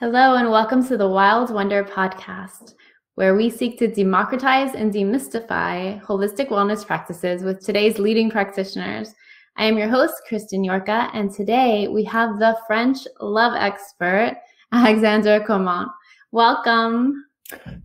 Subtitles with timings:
[0.00, 2.74] Hello, and welcome to the Wild Wonder podcast,
[3.14, 9.14] where we seek to democratize and demystify holistic wellness practices with today's leading practitioners.
[9.56, 14.36] I am your host, Kristen Yorka, and today we have the French love expert,
[14.72, 15.92] Alexandre Cormont.
[16.32, 17.26] Welcome.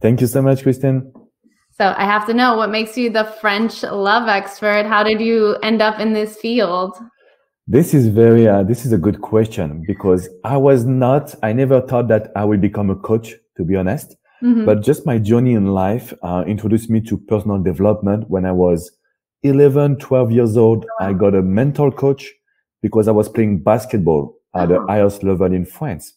[0.01, 1.13] Thank you so much, Kristen.
[1.77, 4.87] So, I have to know what makes you the French love expert?
[4.87, 6.97] How did you end up in this field?
[7.71, 11.81] This is very, uh, this is a good question because I was not, I never
[11.81, 14.15] thought that I would become a coach, to be honest.
[14.41, 14.65] Mm-hmm.
[14.65, 18.27] But just my journey in life uh, introduced me to personal development.
[18.27, 18.89] When I was
[19.43, 22.33] 11, 12 years old, I got a mental coach
[22.81, 24.87] because I was playing basketball at the uh-huh.
[24.87, 26.15] highest level in France.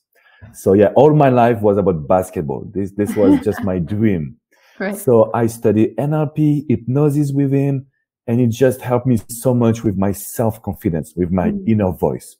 [0.54, 2.64] So yeah, all my life was about basketball.
[2.72, 4.38] This, this was just my dream.
[4.78, 4.96] Right.
[4.96, 7.88] So I studied NLP, hypnosis with him
[8.26, 11.68] and it just helped me so much with my self-confidence, with my mm.
[11.68, 12.36] inner voice.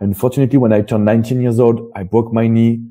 [0.00, 2.82] Unfortunately, when I turned 19 years old, I broke my knee,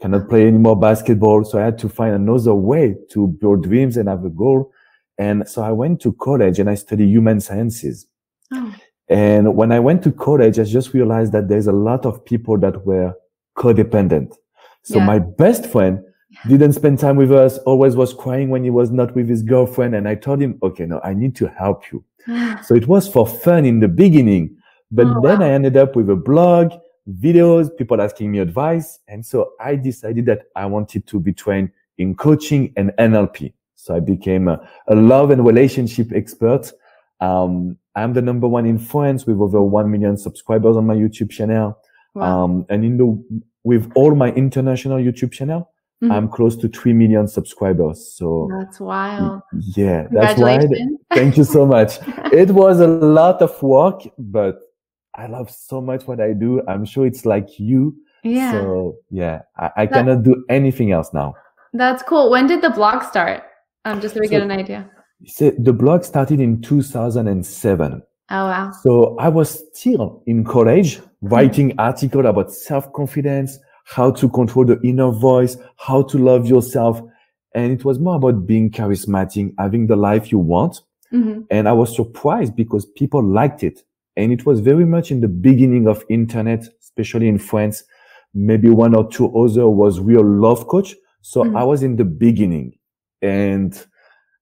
[0.00, 1.44] cannot play anymore basketball.
[1.44, 4.72] So I had to find another way to build dreams and have a goal.
[5.18, 8.06] And so I went to college and I studied human sciences.
[8.52, 8.74] Oh.
[9.08, 12.56] And when I went to college, I just realized that there's a lot of people
[12.58, 13.14] that were
[13.56, 14.34] codependent.
[14.82, 15.06] So yeah.
[15.06, 16.02] my best friend
[16.46, 19.94] didn't spend time with us, always was crying when he was not with his girlfriend.
[19.94, 22.04] And I told him, okay, no, I need to help you.
[22.64, 24.56] so it was for fun in the beginning.
[24.90, 25.46] But oh, then wow.
[25.46, 26.72] I ended up with a blog,
[27.18, 28.98] videos, people asking me advice.
[29.08, 33.52] And so I decided that I wanted to be trained in coaching and NLP.
[33.74, 36.72] So I became a, a love and relationship expert.
[37.20, 41.30] Um, I'm the number one in France with over 1 million subscribers on my YouTube
[41.30, 41.78] channel.
[42.14, 42.44] Wow.
[42.44, 45.69] Um, and in the, with all my international YouTube channel,
[46.02, 46.12] Mm-hmm.
[46.12, 48.14] I'm close to 3 million subscribers.
[48.14, 49.42] So that's wild.
[49.76, 50.58] Yeah, that's why.
[51.14, 51.98] Thank you so much.
[52.32, 54.60] it was a lot of work, but
[55.14, 56.62] I love so much what I do.
[56.66, 57.96] I'm sure it's like you.
[58.24, 58.52] Yeah.
[58.52, 61.34] So yeah, I, I cannot do anything else now.
[61.72, 62.30] That's cool.
[62.30, 63.42] When did the blog start?
[63.84, 64.90] Um, just so we so, get an idea.
[65.26, 68.02] So the blog started in 2007.
[68.32, 68.72] Oh wow.
[68.82, 71.80] So I was still in college writing mm-hmm.
[71.80, 73.58] article about self-confidence,
[73.90, 77.02] how to control the inner voice, how to love yourself.
[77.56, 80.80] And it was more about being charismatic, having the life you want.
[81.12, 81.40] Mm-hmm.
[81.50, 83.82] And I was surprised because people liked it.
[84.16, 87.82] And it was very much in the beginning of internet, especially in France.
[88.32, 90.94] Maybe one or two other was real love coach.
[91.22, 91.56] So mm-hmm.
[91.56, 92.78] I was in the beginning
[93.22, 93.86] and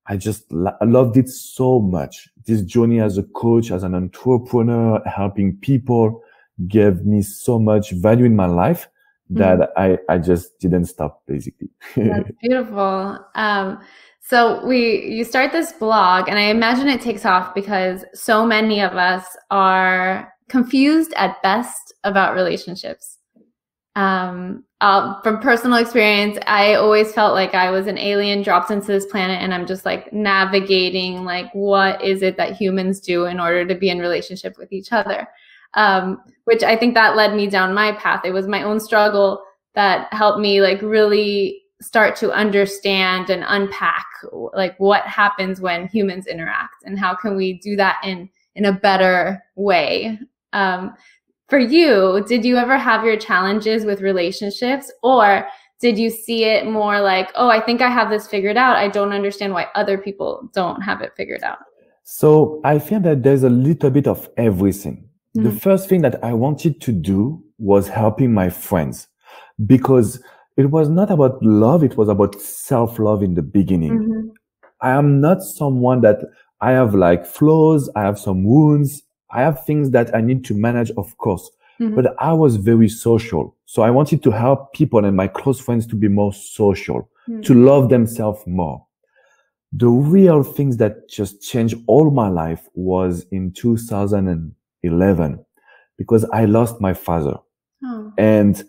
[0.08, 2.28] I just lo- loved it so much.
[2.44, 6.20] This journey as a coach, as an entrepreneur, helping people
[6.66, 8.88] gave me so much value in my life
[9.30, 9.80] that mm-hmm.
[10.10, 11.70] I, I just didn't stop basically.
[11.96, 13.18] That's beautiful.
[13.34, 13.80] Um,
[14.20, 18.80] so we, you start this blog and I imagine it takes off because so many
[18.82, 23.16] of us are confused at best about relationships.
[23.96, 28.86] Um, uh, from personal experience, I always felt like I was an alien dropped into
[28.86, 33.40] this planet and I'm just like navigating like what is it that humans do in
[33.40, 35.26] order to be in relationship with each other
[35.74, 38.22] um, which I think that led me down my path.
[38.24, 39.42] It was my own struggle
[39.74, 44.06] that helped me like really start to understand and unpack
[44.52, 48.72] like what happens when humans interact and how can we do that in in a
[48.72, 50.18] better way.
[50.52, 50.94] Um,
[51.48, 55.46] for you, did you ever have your challenges with relationships or
[55.80, 58.76] did you see it more like, oh, I think I have this figured out.
[58.76, 61.58] I don't understand why other people don't have it figured out?
[62.02, 65.07] So I feel that there's a little bit of everything.
[65.38, 65.54] Mm-hmm.
[65.54, 69.06] The first thing that I wanted to do was helping my friends
[69.66, 70.20] because
[70.56, 71.84] it was not about love.
[71.84, 73.98] It was about self love in the beginning.
[73.98, 74.28] Mm-hmm.
[74.80, 76.18] I am not someone that
[76.60, 77.88] I have like flaws.
[77.94, 79.02] I have some wounds.
[79.30, 81.48] I have things that I need to manage, of course,
[81.80, 81.94] mm-hmm.
[81.94, 83.54] but I was very social.
[83.66, 87.08] So I wanted to help people and my close friends to be more social,
[87.42, 88.84] to love themselves more.
[89.72, 95.44] The real things that just changed all my life was in 2000 11
[95.96, 97.36] because I lost my father.
[97.84, 98.12] Oh.
[98.16, 98.62] And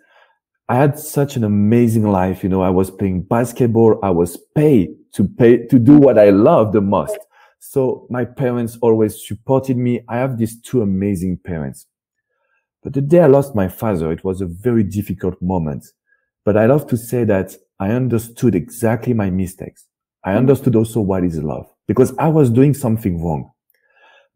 [0.67, 2.43] I had such an amazing life.
[2.43, 3.99] You know, I was playing basketball.
[4.03, 7.17] I was paid to pay to do what I love the most.
[7.59, 10.01] So my parents always supported me.
[10.07, 11.87] I have these two amazing parents.
[12.83, 15.85] But the day I lost my father, it was a very difficult moment.
[16.45, 19.85] But I love to say that I understood exactly my mistakes.
[20.23, 20.39] I hmm.
[20.39, 23.51] understood also what is love because I was doing something wrong.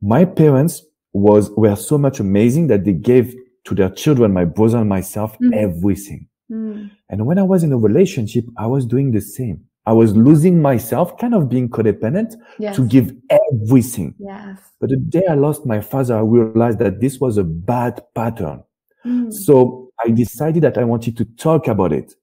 [0.02, 4.80] My parents was were so much amazing that they gave to their children, my brother
[4.80, 5.56] and myself, mm.
[5.56, 6.28] everything.
[6.52, 6.92] Mm.
[7.10, 9.64] And when I was in a relationship, I was doing the same.
[9.86, 12.76] I was losing myself, kind of being codependent yes.
[12.76, 14.16] to give everything.
[14.18, 14.58] Yes.
[14.80, 18.64] But the day I lost my father, I realized that this was a bad pattern.
[19.06, 19.32] Mm.
[19.34, 22.14] So I decided that I wanted to talk about it.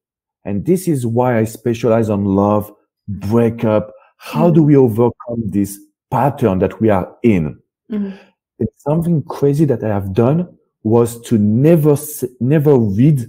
[0.45, 2.73] And this is why I specialize on love,
[3.09, 3.93] breakup.
[4.17, 4.55] How mm-hmm.
[4.55, 5.79] do we overcome this
[6.11, 7.59] pattern that we are in?
[7.91, 8.17] Mm-hmm.
[8.61, 11.97] It's something crazy that I have done was to never,
[12.41, 13.27] never read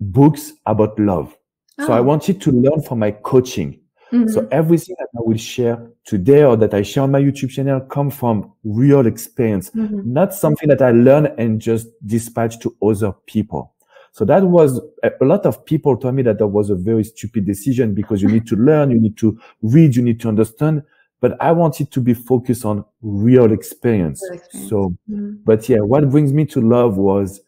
[0.00, 1.36] books about love.
[1.78, 1.86] Oh.
[1.86, 2.04] So I oh.
[2.04, 3.80] wanted to learn from my coaching.
[4.12, 4.28] Mm-hmm.
[4.28, 7.80] So everything that I will share today or that I share on my YouTube channel
[7.80, 10.12] come from real experience, mm-hmm.
[10.12, 13.72] not something that I learn and just dispatch to other people.
[14.12, 17.46] So that was a lot of people told me that that was a very stupid
[17.46, 20.82] decision because you need to learn, you need to read, you need to understand.
[21.22, 24.22] But I wanted to be focused on real experience.
[24.28, 24.68] Real experience.
[24.68, 25.36] So, mm-hmm.
[25.44, 27.40] but yeah, what brings me to love was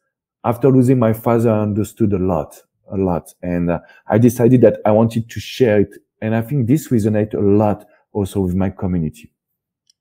[0.45, 2.59] after losing my father, I understood a lot,
[2.91, 3.35] a lot.
[3.43, 5.95] And uh, I decided that I wanted to share it
[6.25, 9.31] and I think this resonates a lot also with my community.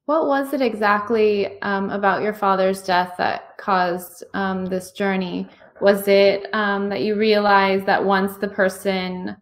[0.05, 5.49] What was it exactly um, about your father's death that caused um, this journey?
[5.81, 9.35] Was it um, that you realized that once the person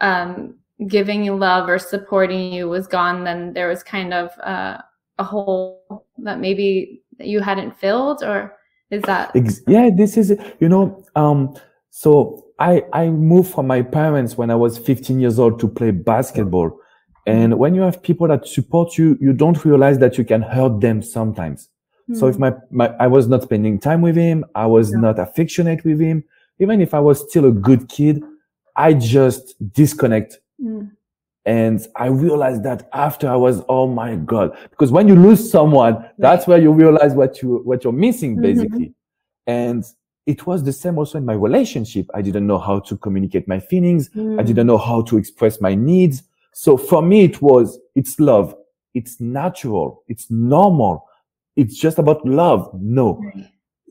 [0.00, 0.56] um,
[0.86, 4.78] giving you love or supporting you was gone, then there was kind of uh,
[5.18, 8.56] a hole that maybe you hadn't filled, or
[8.90, 9.32] is that?
[9.66, 11.04] Yeah, this is you know.
[11.14, 11.56] Um,
[11.90, 15.90] so I, I moved from my parents when I was 15 years old to play
[15.90, 16.78] basketball.
[17.26, 20.80] And when you have people that support you, you don't realize that you can hurt
[20.80, 21.68] them sometimes.
[22.10, 22.18] Mm.
[22.18, 24.98] So if my, my, I was not spending time with him, I was yeah.
[24.98, 26.24] not affectionate with him,
[26.58, 28.22] even if I was still a good kid,
[28.76, 30.38] I just disconnect.
[30.64, 30.90] Mm.
[31.46, 35.96] And I realized that after I was, oh my God, because when you lose someone,
[35.96, 36.10] right.
[36.18, 38.42] that's where you realize what you, what you're missing mm-hmm.
[38.42, 38.86] basically.
[38.86, 39.50] Mm-hmm.
[39.50, 39.84] And
[40.26, 42.06] it was the same also in my relationship.
[42.14, 44.08] I didn't know how to communicate my feelings.
[44.10, 44.40] Mm.
[44.40, 46.22] I didn't know how to express my needs.
[46.54, 48.54] So for me, it was, it's love.
[48.94, 50.02] It's natural.
[50.08, 51.06] It's normal.
[51.56, 52.70] It's just about love.
[52.72, 53.20] No.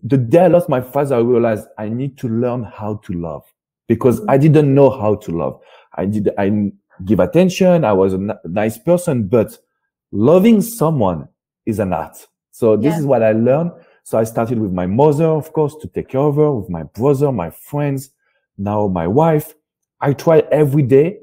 [0.02, 3.44] The day I lost my father, I realized I need to learn how to love
[3.88, 4.22] because.
[4.28, 5.62] I didn't know how to love.
[5.96, 6.72] I did, I
[7.06, 7.86] give attention.
[7.86, 9.58] I was a n- nice person, but
[10.12, 11.28] loving someone
[11.66, 12.28] is an art.
[12.52, 13.00] So this yeah.
[13.00, 13.72] is what I learned.
[14.04, 16.84] So I started with my mother, of course, to take care of her, with my
[16.84, 18.10] brother, my friends,
[18.58, 19.54] now my wife.
[20.02, 21.20] I try every day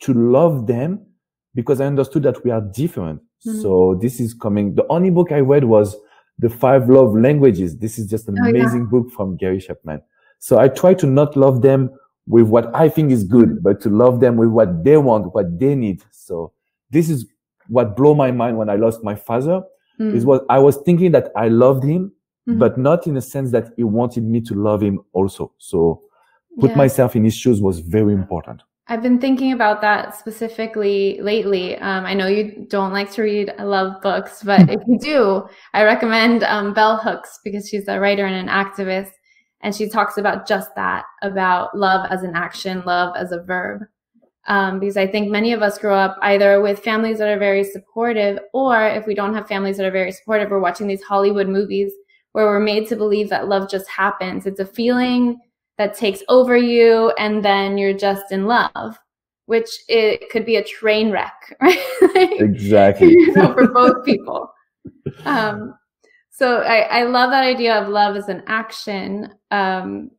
[0.00, 1.06] to love them
[1.54, 3.22] because I understood that we are different.
[3.46, 3.62] Mm-hmm.
[3.62, 4.74] So this is coming.
[4.74, 5.96] The only book I read was
[6.38, 7.78] The Five Love Languages.
[7.78, 8.90] This is just an oh, amazing yeah.
[8.90, 10.02] book from Gary Chapman.
[10.40, 11.90] So I try to not love them
[12.26, 15.58] with what I think is good, but to love them with what they want, what
[15.58, 16.02] they need.
[16.10, 16.52] So
[16.90, 17.26] this is
[17.68, 19.62] what blew my mind when I lost my father.
[20.00, 20.14] Mm.
[20.14, 22.10] Is what I was thinking that I loved him,
[22.48, 22.58] mm-hmm.
[22.58, 25.52] but not in a sense that he wanted me to love him also.
[25.58, 26.02] So
[26.58, 26.76] put yeah.
[26.76, 28.62] myself in his shoes was very important.
[28.86, 31.78] I've been thinking about that specifically lately.
[31.78, 35.48] Um, I know you don't like to read I love books, but if you do,
[35.72, 39.10] I recommend um, Bell Hooks because she's a writer and an activist.
[39.64, 43.82] And she talks about just that about love as an action, love as a verb.
[44.46, 47.64] Um, because I think many of us grow up either with families that are very
[47.64, 51.48] supportive, or if we don't have families that are very supportive, we're watching these Hollywood
[51.48, 51.92] movies
[52.32, 54.44] where we're made to believe that love just happens.
[54.44, 55.40] It's a feeling
[55.78, 58.98] that takes over you and then you're just in love,
[59.46, 62.40] which it could be a train wreck, right?
[62.40, 63.08] exactly.
[63.12, 64.52] you know, for both people.
[65.24, 65.74] Um,
[66.36, 70.10] so I, I love that idea of love as an action um,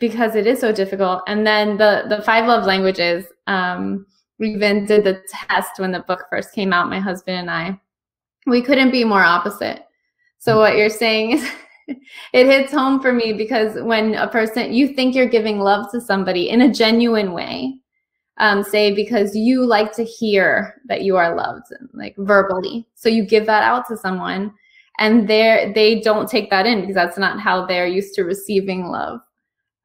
[0.00, 1.22] because it is so difficult.
[1.28, 3.26] And then the the five love languages.
[3.46, 4.06] Um,
[4.40, 6.90] we even did the test when the book first came out.
[6.90, 7.80] My husband and I,
[8.44, 9.84] we couldn't be more opposite.
[10.38, 11.48] So what you're saying is
[12.32, 16.00] it hits home for me because when a person you think you're giving love to
[16.00, 17.76] somebody in a genuine way,
[18.38, 22.84] um, say because you like to hear that you are loved, like verbally.
[22.96, 24.52] So you give that out to someone,
[24.98, 28.86] and they they don't take that in because that's not how they're used to receiving
[28.86, 29.20] love.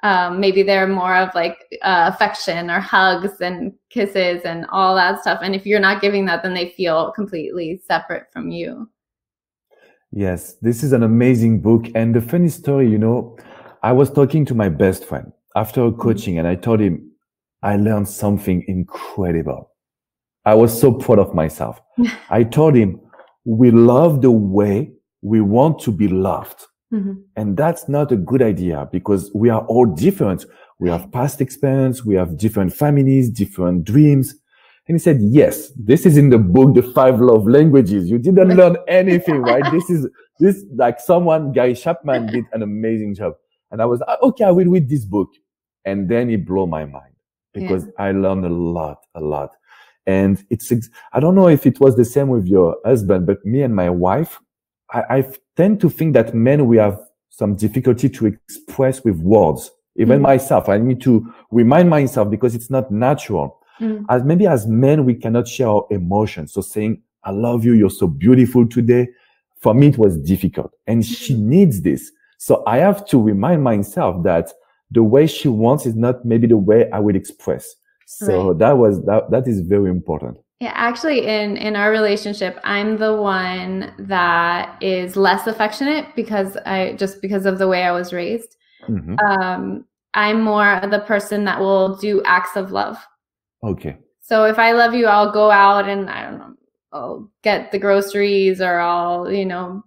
[0.04, 5.22] Um, maybe they're more of like uh, affection or hugs and kisses and all that
[5.22, 5.40] stuff.
[5.42, 8.90] And if you're not giving that, then they feel completely separate from you.
[10.12, 11.88] Yes, this is an amazing book.
[11.96, 13.38] And the funny story, you know,
[13.82, 16.00] I was talking to my best friend after mm-hmm.
[16.00, 17.12] coaching and I told him
[17.64, 19.72] I learned something incredible.
[20.46, 21.82] I was so proud of myself.
[22.30, 23.02] I told him
[23.46, 26.62] we love the way we want to be loved.
[26.94, 27.14] Mm-hmm.
[27.36, 30.46] And that's not a good idea because we are all different.
[30.80, 32.06] We have past experience.
[32.06, 34.36] We have different families, different dreams.
[34.88, 38.10] And he said, yes, this is in the book, The Five Love Languages.
[38.10, 39.70] You didn't learn anything, right?
[39.72, 40.08] This is,
[40.40, 43.34] this, like someone, Gary Chapman did an amazing job.
[43.70, 45.30] And I was, ah, okay, I will read this book.
[45.84, 47.14] And then it blew my mind
[47.54, 48.06] because yeah.
[48.06, 49.50] I learned a lot, a lot.
[50.06, 50.72] And it's,
[51.12, 53.90] I don't know if it was the same with your husband, but me and my
[53.90, 54.40] wife,
[54.91, 59.72] I, I tend to think that men, we have some difficulty to express with words
[59.98, 60.24] Even mm.
[60.24, 63.60] myself, I need to remind myself because it's not natural.
[63.82, 64.06] Mm.
[64.10, 66.53] As maybe as men, we cannot share our emotions.
[66.53, 67.74] So saying, I love you.
[67.74, 69.10] You're so beautiful today.
[69.60, 71.39] For me, it was difficult and she mm.
[71.39, 72.12] needs this.
[72.38, 74.53] So I have to remind myself that
[74.91, 77.75] the way she wants is not maybe the way I would express.
[78.06, 78.60] So right.
[78.60, 80.38] that was, that, that is very important.
[80.60, 86.94] Yeah, actually in in our relationship, I'm the one that is less affectionate because I
[86.94, 88.56] just because of the way I was raised.
[88.88, 89.20] Mm-hmm.
[89.20, 89.86] Um,
[90.16, 92.98] I'm more the person that will do acts of love.
[93.64, 93.98] Okay.
[94.20, 96.54] So if I love you, I'll go out and I don't know,
[96.92, 99.84] I'll get the groceries or I'll, you know,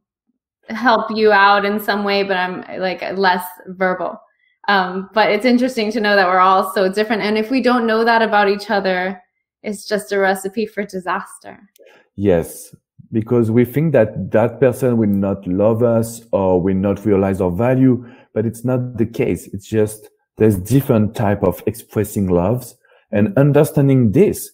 [0.69, 4.21] help you out in some way, but I'm like less verbal.
[4.69, 7.23] Um, but it's interesting to know that we're all so different.
[7.23, 9.21] And if we don't know that about each other,
[9.63, 11.61] it's just a recipe for disaster.
[12.17, 12.75] Yes,
[13.13, 17.51] because we think that that person will not love us or will not realize our
[17.51, 19.49] value, but it's not the case.
[19.53, 22.77] It's just there's different type of expressing loves
[23.13, 24.51] and understanding this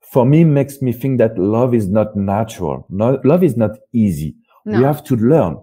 [0.00, 2.86] for me makes me think that love is not natural.
[2.88, 4.36] Not, love is not easy.
[4.64, 4.78] No.
[4.78, 5.58] We have to learn.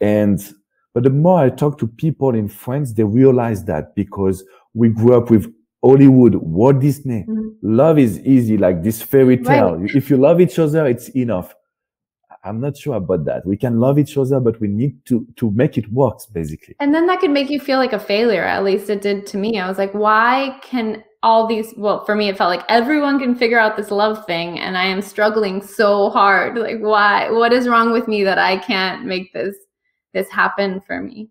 [0.00, 0.40] And,
[0.94, 5.14] but the more I talk to people in France, they realize that because we grew
[5.14, 5.52] up with
[5.86, 7.24] Hollywood, Walt Disney.
[7.28, 7.48] Mm-hmm.
[7.62, 9.76] Love is easy, like this fairy tale.
[9.76, 9.94] Right.
[9.94, 11.54] If you love each other, it's enough.
[12.42, 13.46] I'm not sure about that.
[13.46, 16.74] We can love each other, but we need to to make it work, basically.
[16.80, 18.44] And then that could make you feel like a failure.
[18.44, 19.58] At least it did to me.
[19.58, 21.74] I was like, why can all these?
[21.76, 24.84] Well, for me, it felt like everyone can figure out this love thing, and I
[24.84, 26.56] am struggling so hard.
[26.56, 27.30] Like, why?
[27.30, 29.56] What is wrong with me that I can't make this
[30.14, 31.28] this happen for me?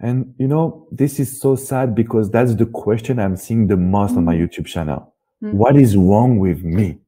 [0.00, 4.10] And you know, this is so sad because that's the question I'm seeing the most
[4.10, 4.18] mm-hmm.
[4.18, 4.48] on my mm.
[4.48, 5.14] YouTube channel.
[5.42, 5.56] Mm-hmm.
[5.56, 6.98] What is wrong with me?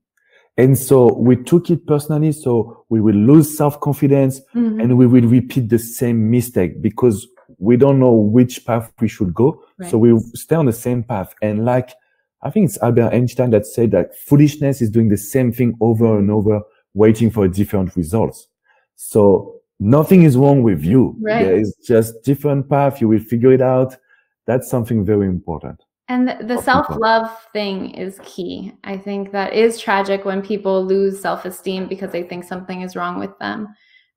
[0.57, 2.33] And so we took it personally.
[2.33, 4.81] So we will lose self-confidence mm-hmm.
[4.81, 7.27] and we will repeat the same mistake because
[7.59, 9.63] we don't know which path we should go.
[9.79, 9.91] Right.
[9.91, 11.35] So we stay on the same path.
[11.43, 11.91] And like,
[12.43, 16.19] I think it's Albert Einstein that said that foolishness is doing the same thing over
[16.19, 16.61] and over,
[16.95, 18.49] waiting for different results.
[18.97, 21.17] So nothing is wrong with you.
[21.21, 21.43] Right.
[21.43, 23.01] There is just different path.
[23.01, 23.97] You will figure it out.
[24.47, 25.83] That's something very important.
[26.09, 28.73] And the, the self love thing is key.
[28.85, 32.97] I think that is tragic when people lose self esteem because they think something is
[32.97, 33.69] wrong with them.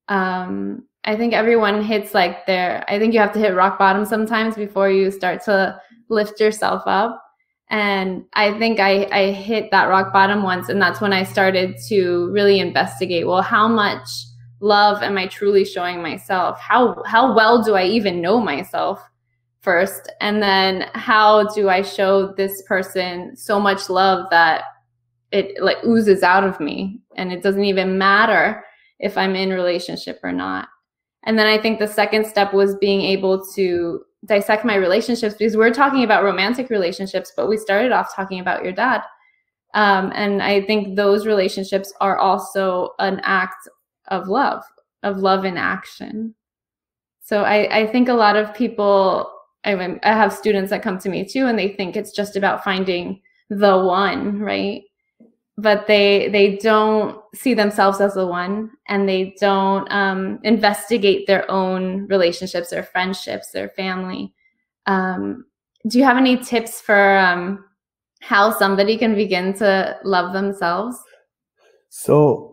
[0.10, 4.06] Um, I think everyone hits like their, I think you have to hit rock bottom
[4.06, 5.80] sometimes before you start to
[6.10, 7.22] lift yourself up.
[7.70, 10.70] And I think I, I hit that rock bottom once.
[10.70, 14.08] And that's when I started to really investigate well, how much
[14.64, 16.58] love am I truly showing myself?
[16.60, 19.04] How how well do I even know myself
[19.60, 20.12] first?
[20.22, 24.64] And then how do I show this person so much love that
[25.32, 28.64] it like oozes out of me and it doesn't even matter
[29.00, 30.70] if I'm in relationship or not.
[31.24, 35.58] And then I think the second step was being able to dissect my relationships because
[35.58, 39.02] we're talking about romantic relationships, but we started off talking about your dad.
[39.74, 43.68] Um, and I think those relationships are also an act
[44.08, 44.64] of love,
[45.04, 46.36] of love in action.
[47.22, 49.32] So I, I think a lot of people,
[49.64, 52.36] I, mean, I have students that come to me too, and they think it's just
[52.36, 54.84] about finding the one, right?
[55.56, 61.50] But they they don't see themselves as the one, and they don't um, investigate their
[61.50, 64.34] own relationships, their friendships, their family.
[64.88, 65.46] Um,
[65.88, 67.66] do you have any tips for um,
[68.22, 70.98] how somebody can begin to love themselves?
[71.90, 72.53] So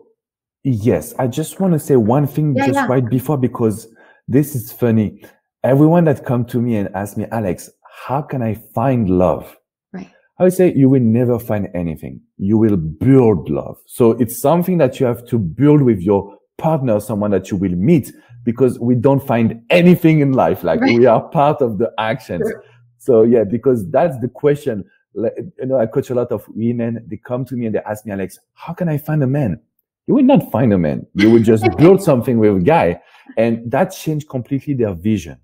[0.63, 2.87] Yes, I just want to say one thing yeah, just yeah.
[2.87, 3.87] right before because
[4.27, 5.23] this is funny.
[5.63, 7.69] Everyone that come to me and ask me, Alex,
[8.05, 9.57] how can I find love?
[9.91, 10.09] Right.
[10.39, 12.21] I would say you will never find anything.
[12.37, 13.77] You will build love.
[13.87, 17.75] So it's something that you have to build with your partner, someone that you will
[17.75, 18.11] meet
[18.43, 20.63] because we don't find anything in life.
[20.63, 20.97] Like right.
[20.97, 22.47] we are part of the actions.
[22.47, 22.63] Sure.
[22.97, 24.85] So yeah, because that's the question.
[25.13, 27.03] Like, you know, I coach a lot of women.
[27.07, 29.59] They come to me and they ask me, Alex, how can I find a man?
[30.07, 31.05] You would not find a man.
[31.13, 33.01] You would just build something with a guy.
[33.37, 35.39] And that changed completely their vision.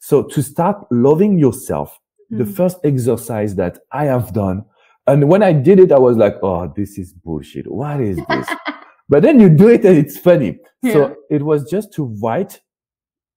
[0.00, 1.98] So to start loving yourself,
[2.32, 2.38] mm-hmm.
[2.38, 4.64] the first exercise that I have done,
[5.06, 7.70] and when I did it, I was like, oh, this is bullshit.
[7.70, 8.48] What is this?
[9.08, 10.58] but then you do it and it's funny.
[10.82, 10.92] Yeah.
[10.92, 12.60] So it was just to write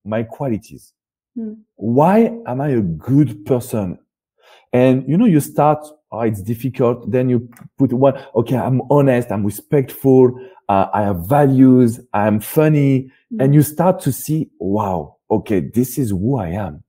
[0.03, 0.93] my qualities.
[1.37, 1.59] Mm.
[1.75, 3.99] Why am I a good person?
[4.73, 7.09] And you know, you start, oh, it's difficult.
[7.09, 10.37] Then you put one, okay, I'm honest, I'm respectful,
[10.71, 13.01] uh, I have values, I am funny.
[13.01, 13.41] Mm-hmm.
[13.41, 16.81] And you start to see, wow, okay, this is who I am.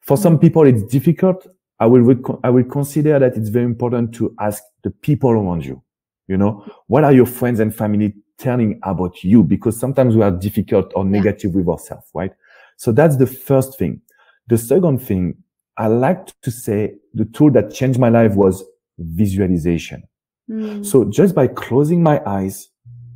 [0.00, 0.22] For mm-hmm.
[0.22, 1.46] some people, it's difficult.
[1.78, 5.64] I will, rec- I will consider that it's very important to ask the people around
[5.64, 5.80] you.
[6.26, 9.44] You know, what are your friends and family telling about you?
[9.44, 11.58] Because sometimes we are difficult or negative yeah.
[11.58, 12.32] with ourselves, right?
[12.78, 14.00] So that's the first thing.
[14.48, 15.36] The second thing
[15.76, 18.64] I like to say the tool that changed my life was
[18.98, 20.02] visualization.
[20.50, 20.84] Mm.
[20.84, 22.70] So just by closing my eyes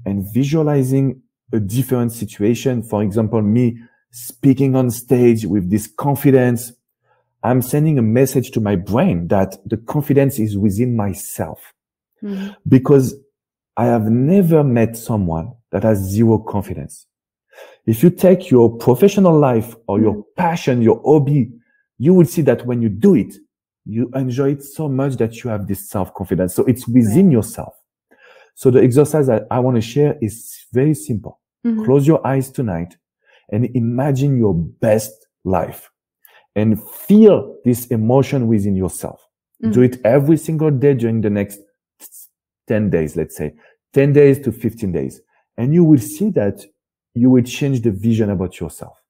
[0.05, 3.79] and visualizing a different situation, for example, me
[4.11, 6.73] speaking on stage with this confidence,
[7.43, 11.73] I'm sending a message to my brain that the confidence is within myself
[12.23, 12.55] mm.
[12.67, 13.15] because
[13.77, 17.07] I have never met someone that has zero confidence.
[17.87, 20.25] If you take your professional life or your mm.
[20.37, 21.53] passion, your hobby,
[21.99, 23.35] you will see that when you do it,
[23.85, 26.55] you enjoy it so much that you have this self-confidence.
[26.55, 27.33] So it's within right.
[27.33, 27.75] yourself.
[28.59, 31.39] So the exercise that I want to share is very simple.
[31.65, 31.85] Mm-hmm.
[31.85, 32.97] Close your eyes tonight
[33.53, 35.89] and imagine your best life
[36.57, 39.25] and feel this emotion within yourself.
[39.63, 39.73] Mm-hmm.
[39.75, 41.61] Do it every single day during the next
[42.67, 43.55] 10 days, let's say
[43.93, 45.21] 10 days to 15 days.
[45.57, 46.65] And you will see that
[47.15, 49.01] you will change the vision about yourself.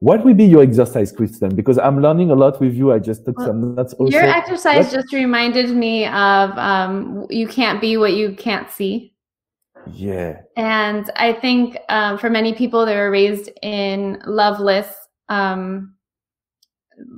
[0.00, 1.54] What would be your exercise, Kristen?
[1.54, 2.92] Because I'm learning a lot with you.
[2.92, 3.94] I just took well, some notes.
[3.94, 4.12] Also.
[4.12, 4.94] Your exercise what?
[4.94, 9.14] just reminded me of um, you can't be what you can't see.
[9.92, 10.40] Yeah.
[10.56, 14.88] And I think um, for many people, they were raised in loveless
[15.28, 15.94] um,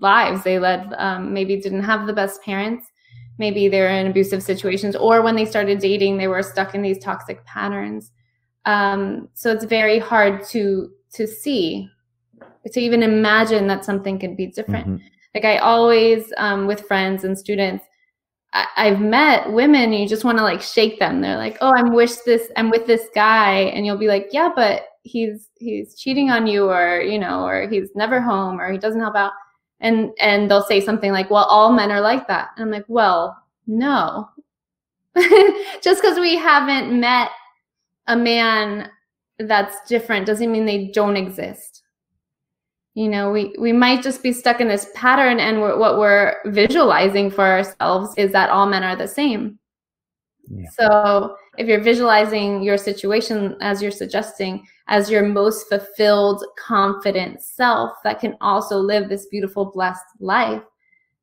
[0.00, 0.44] lives.
[0.44, 2.86] They led, um, maybe didn't have the best parents.
[3.38, 6.82] Maybe they were in abusive situations, or when they started dating, they were stuck in
[6.82, 8.10] these toxic patterns.
[8.64, 11.88] Um, so it's very hard to to see
[12.72, 14.86] to even imagine that something could be different.
[14.86, 15.06] Mm-hmm.
[15.34, 17.84] Like I always, um, with friends and students,
[18.52, 21.20] I- have met women you just want to like shake them.
[21.20, 24.50] They're like, "Oh, I'm wish this, I'm with this guy," and you'll be like, "Yeah,
[24.54, 28.78] but he's he's cheating on you, or you know, or he's never home, or he
[28.78, 29.32] doesn't help out."
[29.80, 32.86] And and they'll say something like, "Well, all men are like that," and I'm like,
[32.88, 34.30] "Well, no."
[35.82, 37.30] just because we haven't met
[38.06, 38.90] a man
[39.38, 41.75] that's different doesn't mean they don't exist
[42.96, 46.34] you know we we might just be stuck in this pattern and we're, what we're
[46.46, 49.58] visualizing for ourselves is that all men are the same
[50.48, 50.68] yeah.
[50.70, 57.92] so if you're visualizing your situation as you're suggesting as your most fulfilled confident self
[58.02, 60.62] that can also live this beautiful blessed life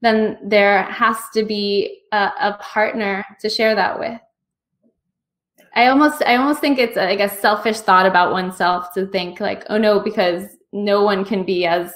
[0.02, 4.21] then there has to be a, a partner to share that with
[5.76, 9.63] I almost I almost think it's like a selfish thought about oneself to think like,
[9.71, 11.94] oh no, because no one can be as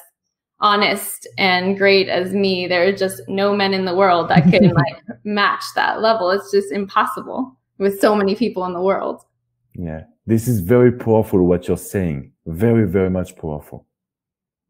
[0.60, 2.68] honest and great as me.
[2.68, 6.30] There are just no men in the world that can like match that level.
[6.32, 9.22] It's just impossible with so many people in the world.
[9.74, 10.04] Yeah.
[10.26, 12.32] This is very powerful what you're saying.
[12.46, 13.86] Very, very much powerful.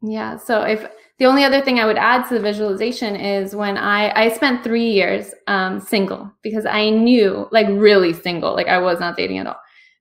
[0.01, 0.37] Yeah.
[0.37, 0.85] So if
[1.17, 4.63] the only other thing I would add to the visualization is when I I spent
[4.63, 9.39] three years um, single because I knew like really single, like I was not dating
[9.39, 9.59] at all,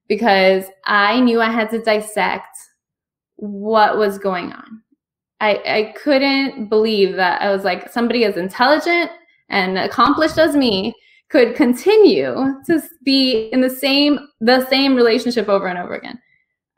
[0.09, 2.55] because I knew I had to dissect
[3.37, 4.83] what was going on.
[5.41, 9.11] I, I couldn't believe that I was like somebody as intelligent
[9.49, 10.95] and accomplished as me
[11.29, 16.19] could continue to be in the same the same relationship over and over again.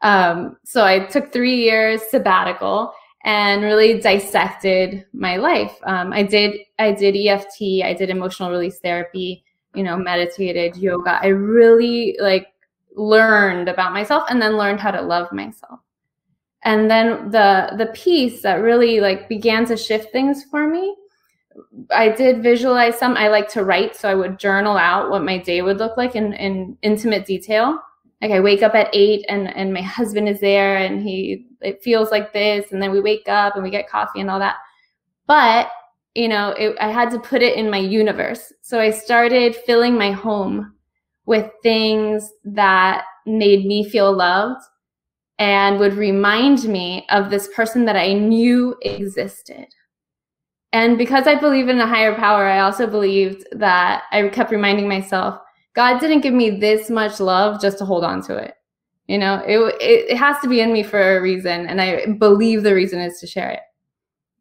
[0.02, 2.92] Um, so I took three years sabbatical
[3.24, 5.76] and really dissected my life.
[5.84, 9.44] Um, I did I did EFT, I did emotional release therapy,
[9.74, 11.18] you know, meditated, yoga.
[11.22, 12.48] I really like
[12.96, 15.80] learned about myself and then learned how to love myself
[16.64, 20.96] and then the the piece that really like began to shift things for me
[21.92, 25.38] i did visualize some i like to write so i would journal out what my
[25.38, 27.78] day would look like in, in intimate detail.
[28.20, 31.82] Like i wake up at eight and and my husband is there and he it
[31.82, 34.56] feels like this and then we wake up and we get coffee and all that.
[35.26, 35.70] But
[36.14, 38.52] you know it, i had to put it in my universe.
[38.62, 40.74] So i started filling my home
[41.26, 44.62] with things that made me feel loved
[45.38, 49.66] and would remind me of this person that I knew existed.
[50.72, 54.88] And because I believe in a higher power, I also believed that I kept reminding
[54.88, 55.40] myself,
[55.74, 58.54] God didn't give me this much love just to hold on to it.
[59.06, 61.66] You know, it, it, it has to be in me for a reason.
[61.66, 63.60] And I believe the reason is to share it.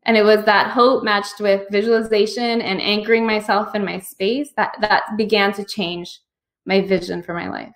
[0.03, 4.75] And it was that hope matched with visualization and anchoring myself in my space that,
[4.81, 6.19] that began to change
[6.65, 7.75] my vision for my life.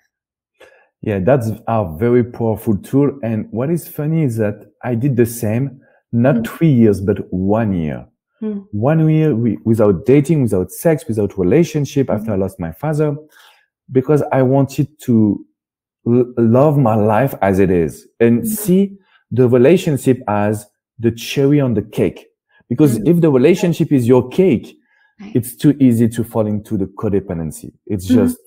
[1.02, 3.18] Yeah, that's a very powerful tool.
[3.22, 5.80] And what is funny is that I did the same,
[6.12, 6.46] not mm.
[6.46, 8.06] three years, but one year.
[8.40, 8.66] Mm.
[8.70, 12.14] One year we, without dating, without sex, without relationship mm.
[12.14, 13.16] after I lost my father,
[13.90, 15.44] because I wanted to
[16.06, 18.46] l- love my life as it is and mm.
[18.46, 18.96] see
[19.32, 20.66] the relationship as
[21.00, 22.26] the cherry on the cake.
[22.68, 23.08] Because mm.
[23.08, 24.78] if the relationship is your cake,
[25.34, 27.72] it's too easy to fall into the codependency.
[27.86, 28.38] It's just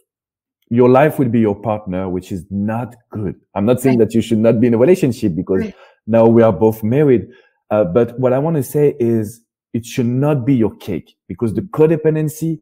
[0.76, 3.36] your life will be your partner, which is not good.
[3.56, 5.72] I'm not saying that you should not be in a relationship because
[6.06, 7.28] now we are both married.
[7.72, 9.42] Uh, but what I want to say is
[9.74, 12.62] it should not be your cake because the codependency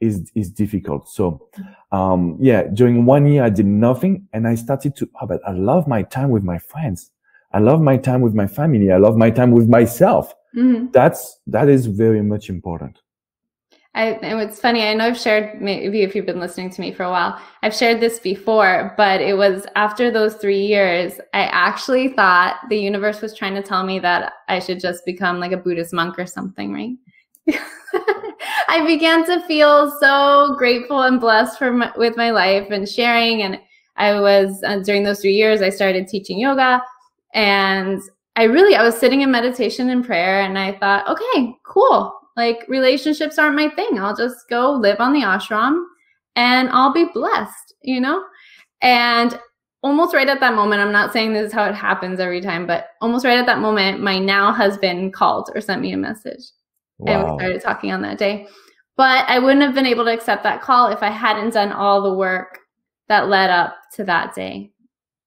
[0.00, 1.08] is is difficult.
[1.08, 1.48] So,
[1.90, 5.08] um, yeah, during one year I did nothing, and I started to.
[5.20, 7.10] Oh, but I love my time with my friends.
[7.52, 8.92] I love my time with my family.
[8.92, 10.34] I love my time with myself.
[10.54, 10.90] Mm-hmm.
[10.92, 13.00] That's that is very much important.
[13.96, 14.82] I, and it's funny.
[14.82, 17.74] I know I've shared maybe if you've been listening to me for a while, I've
[17.74, 23.20] shared this before, but it was after those three years, I actually thought the universe
[23.20, 26.26] was trying to tell me that I should just become like a Buddhist monk or
[26.26, 26.96] something, right?
[28.68, 33.42] I began to feel so grateful and blessed for my, with my life and sharing.
[33.42, 33.60] And
[33.96, 36.82] I was uh, during those three years, I started teaching yoga,
[37.32, 38.00] and
[38.34, 42.12] I really I was sitting in meditation and prayer, and I thought, okay, cool.
[42.36, 43.98] Like relationships aren't my thing.
[43.98, 45.84] I'll just go live on the ashram,
[46.36, 48.24] and I'll be blessed, you know.
[48.82, 49.38] And
[49.82, 52.66] almost right at that moment, I'm not saying this is how it happens every time,
[52.66, 56.42] but almost right at that moment, my now husband called or sent me a message.
[56.98, 57.12] Wow.
[57.12, 58.48] And we started talking on that day.
[58.96, 62.02] But I wouldn't have been able to accept that call if I hadn't done all
[62.02, 62.60] the work
[63.08, 64.72] that led up to that day.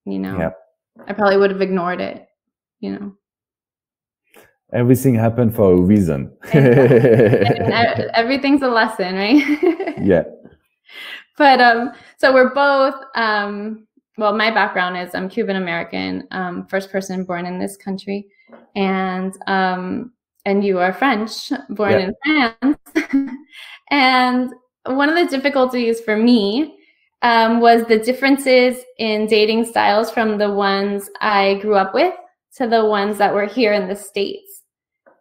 [0.05, 0.57] You know, yep.
[1.05, 2.25] I probably would have ignored it,
[2.79, 3.13] you know.
[4.73, 6.31] Everything happened for a reason.
[6.53, 9.95] Everything's a lesson, right?
[10.01, 10.23] yeah.
[11.37, 16.91] But um, so we're both um, well, my background is I'm Cuban American, um, first
[16.91, 18.27] person born in this country,
[18.75, 20.11] and um,
[20.45, 22.53] and you are French, born yeah.
[22.61, 23.31] in France.
[23.91, 24.51] and
[24.85, 26.79] one of the difficulties for me
[27.21, 32.13] um, was the differences in dating styles from the ones I grew up with
[32.55, 34.56] to the ones that were here in the States.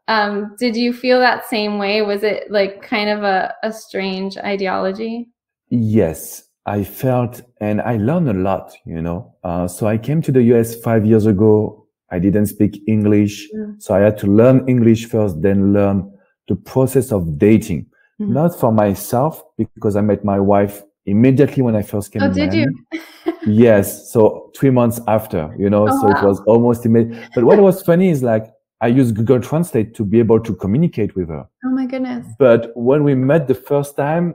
[0.09, 2.03] Um, did you feel that same way?
[2.03, 5.29] Was it like kind of a, a strange ideology?
[5.69, 9.35] Yes, I felt and I learned a lot, you know.
[9.43, 13.49] Uh, so I came to the US five years ago I didn't speak English.
[13.53, 13.83] Mm.
[13.83, 16.11] So I had to learn English first, then learn
[16.49, 17.87] the process of dating.
[18.21, 18.33] Mm-hmm.
[18.33, 22.23] Not for myself, because I met my wife immediately when I first came.
[22.23, 22.73] Oh, did Miami.
[22.93, 23.35] you?
[23.47, 24.11] yes.
[24.13, 26.21] So three months after, you know, oh, so wow.
[26.21, 27.29] it was almost immediate.
[27.35, 28.47] But what was funny is like,
[28.81, 31.47] I used Google Translate to be able to communicate with her.
[31.65, 32.27] Oh my goodness.
[32.39, 34.35] But when we met the first time,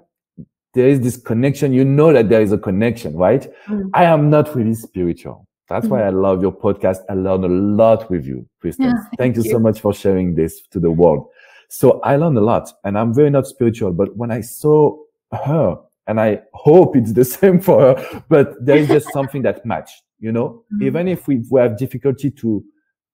[0.73, 1.73] there is this connection.
[1.73, 3.51] You know that there is a connection, right?
[3.67, 3.89] Mm.
[3.93, 5.47] I am not really spiritual.
[5.69, 6.17] That's why mm-hmm.
[6.17, 6.97] I love your podcast.
[7.10, 8.88] I learned a lot with you, Kristen.
[8.88, 11.30] Yeah, thank, thank you, you so much for sharing this to the world.
[11.69, 14.97] So I learned a lot and I'm very not spiritual, but when I saw
[15.32, 15.77] her
[16.08, 20.04] and I hope it's the same for her, but there is just something that matched,
[20.19, 20.84] you know, mm-hmm.
[20.88, 22.62] even if we, we have difficulty to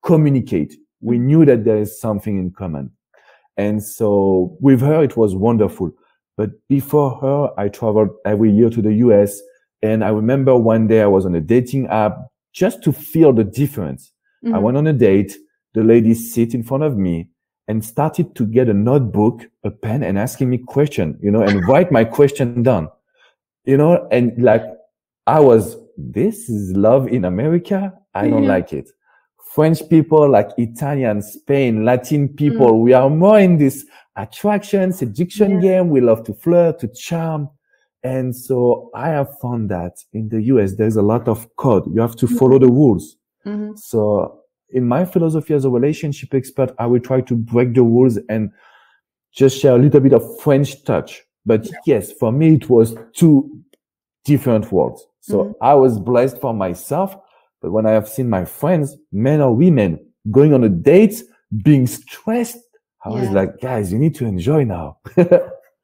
[0.04, 1.28] communicate, we mm-hmm.
[1.28, 2.92] knew that there is something in common.
[3.58, 5.92] And so with her, it was wonderful.
[6.38, 9.42] But before her, I traveled every year to the US.
[9.82, 12.18] And I remember one day I was on a dating app
[12.54, 14.12] just to feel the difference.
[14.46, 14.56] Mm-hmm.
[14.56, 15.36] I went on a date.
[15.74, 17.30] The lady sit in front of me
[17.68, 21.68] and started to get a notebook, a pen and asking me question, you know, and
[21.68, 22.90] write my question down,
[23.66, 24.64] you know, and like
[25.26, 27.94] I was, this is love in America.
[28.14, 28.50] I don't yeah.
[28.50, 28.90] like it.
[29.58, 32.82] French people like Italian, Spain, Latin people, mm.
[32.84, 35.62] we are more in this attraction, seduction yeah.
[35.62, 35.90] game.
[35.90, 37.50] We love to flirt, to charm.
[38.04, 41.92] And so I have found that in the US, there's a lot of code.
[41.92, 42.38] You have to mm-hmm.
[42.38, 43.18] follow the rules.
[43.48, 43.78] Mm-hmm.
[43.78, 48.20] So in my philosophy as a relationship expert, I will try to break the rules
[48.30, 48.52] and
[49.34, 51.24] just share a little bit of French touch.
[51.48, 51.72] But yeah.
[51.88, 53.60] yes, for me, it was two
[54.24, 55.04] different worlds.
[55.22, 55.64] So mm-hmm.
[55.64, 57.18] I was blessed for myself.
[57.68, 60.00] But when I have seen my friends, men or women,
[60.32, 61.22] going on a date,
[61.64, 62.58] being stressed,
[63.04, 63.20] I yeah.
[63.20, 65.00] was like, guys, you need to enjoy now.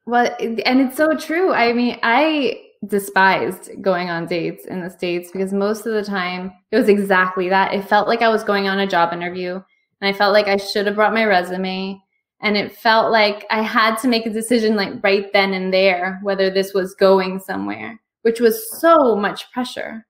[0.06, 1.52] Well, and it's so true.
[1.54, 6.52] I mean, I despised going on dates in the States because most of the time
[6.72, 7.72] it was exactly that.
[7.72, 10.58] It felt like I was going on a job interview and I felt like I
[10.58, 11.98] should have brought my resume.
[12.42, 16.20] And it felt like I had to make a decision like right then and there
[16.22, 20.04] whether this was going somewhere, which was so much pressure.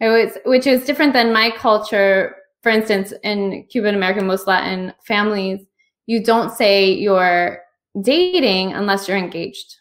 [0.00, 2.36] It was, which is different than my culture.
[2.62, 5.60] For instance, in Cuban American, most Latin families,
[6.06, 7.60] you don't say you're
[8.00, 9.76] dating unless you're engaged.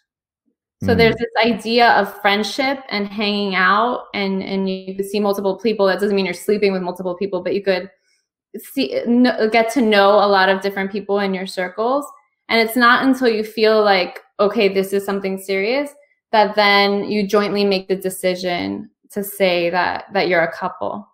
[0.83, 0.97] So mm.
[0.97, 5.85] there's this idea of friendship and hanging out, and and you could see multiple people.
[5.85, 7.89] That doesn't mean you're sleeping with multiple people, but you could
[8.57, 8.89] see
[9.51, 12.05] get to know a lot of different people in your circles.
[12.47, 15.91] And it's not until you feel like okay, this is something serious
[16.31, 21.07] that then you jointly make the decision to say that that you're a couple.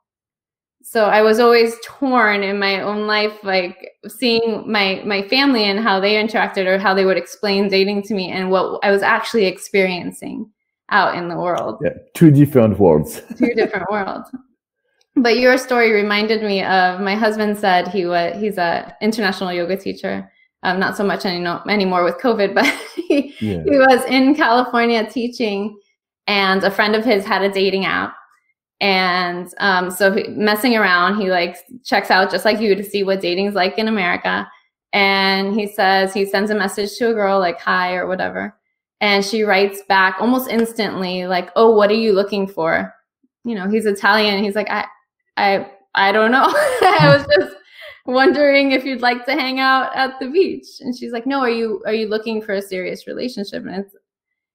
[0.84, 5.80] So i was always torn in my own life like seeing my my family and
[5.80, 9.04] how they interacted or how they would explain dating to me and what i was
[9.04, 10.50] actually experiencing
[10.90, 11.78] out in the world.
[11.84, 13.22] Yeah two different worlds.
[13.38, 14.30] Two different worlds.
[15.16, 19.78] But your story reminded me of my husband said he was he's a international yoga
[19.78, 20.32] teacher.
[20.64, 23.64] Um, not so much any, anymore with COVID, but he, yeah.
[23.64, 25.76] he was in California teaching,
[26.32, 28.16] and a friend of his had a dating app.
[28.80, 33.20] And um, so messing around, he like checks out just like you to see what
[33.20, 34.48] dating's like in America.
[34.94, 38.58] And he says he sends a message to a girl like hi or whatever,
[39.02, 42.94] and she writes back almost instantly like, "Oh, what are you looking for?"
[43.44, 44.44] You know, he's Italian.
[44.44, 44.86] He's like, "I,
[45.38, 46.46] I, I don't know.
[46.48, 47.56] I was just
[48.06, 50.68] wondering if you'd like to hang out at the beach.
[50.82, 53.64] And she's like, no, are you, are you looking for a serious relationship?
[53.66, 53.96] And it's,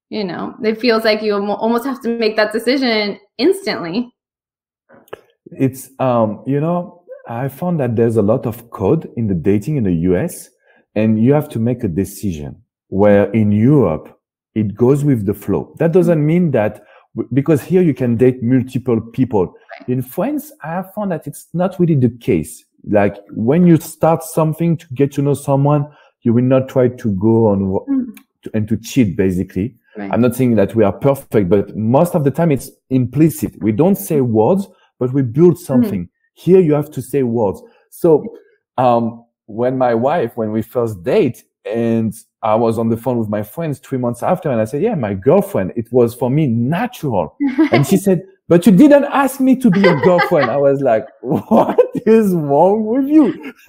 [0.08, 4.12] you know, it feels like you almost have to make that decision instantly.
[5.52, 9.76] It's, um, you know, I found that there's a lot of code in the dating
[9.76, 10.50] in the US
[10.94, 14.18] and you have to make a decision where in Europe,
[14.54, 15.74] it goes with the flow.
[15.78, 16.84] That doesn't mean that
[17.32, 19.54] because here you can date multiple people.
[19.88, 22.64] In France, I have found that it's not really the case.
[22.88, 25.88] Like when you start something to get to know someone,
[26.22, 28.16] you will not try to go on mm.
[28.42, 29.74] to, and to cheat basically.
[29.96, 30.10] Right.
[30.12, 33.60] I'm not saying that we are perfect, but most of the time it's implicit.
[33.62, 35.64] We don't say words, but we build hmm.
[35.64, 36.04] something.
[36.04, 36.08] Mm.
[36.34, 37.62] Here you have to say words.
[37.90, 38.26] So,
[38.76, 43.28] um, when my wife, when we first date and I was on the phone with
[43.28, 46.46] my friends three months after and I said, yeah, my girlfriend, it was for me
[46.46, 47.36] natural.
[47.72, 50.50] and she said, but you didn't ask me to be your girlfriend.
[50.50, 53.52] I was like, what is wrong with you?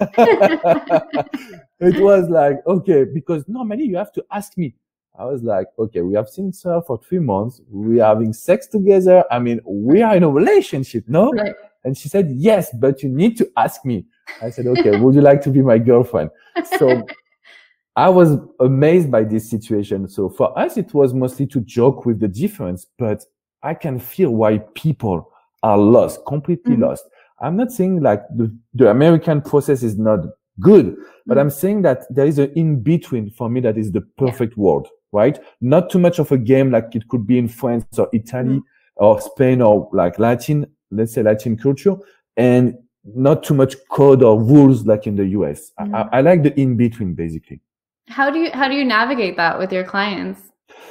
[1.80, 4.74] it was like, okay, because normally you have to ask me.
[5.18, 7.60] I was like, okay, we have seen her for three months.
[7.68, 9.24] We are having sex together.
[9.30, 11.32] I mean, we are in a relationship, no?
[11.32, 11.54] Right.
[11.84, 14.06] And she said, yes, but you need to ask me.
[14.42, 16.30] I said, okay, would you like to be my girlfriend?
[16.78, 17.06] So
[17.96, 20.08] I was amazed by this situation.
[20.08, 23.24] So for us, it was mostly to joke with the difference, but
[23.62, 25.32] I can feel why people
[25.64, 26.84] are lost, completely mm-hmm.
[26.84, 27.04] lost.
[27.40, 30.20] I'm not saying like the, the American process is not
[30.60, 31.40] good, but mm-hmm.
[31.40, 34.62] I'm saying that there is an in between for me that is the perfect yeah.
[34.62, 35.38] world, right?
[35.60, 39.04] Not too much of a game like it could be in France or Italy mm-hmm.
[39.04, 41.96] or Spain or like Latin, let's say Latin culture
[42.36, 45.72] and not too much code or rules like in the US.
[45.78, 46.14] I, mm-hmm.
[46.14, 47.60] I like the in between basically.
[48.08, 50.40] How do you how do you navigate that with your clients?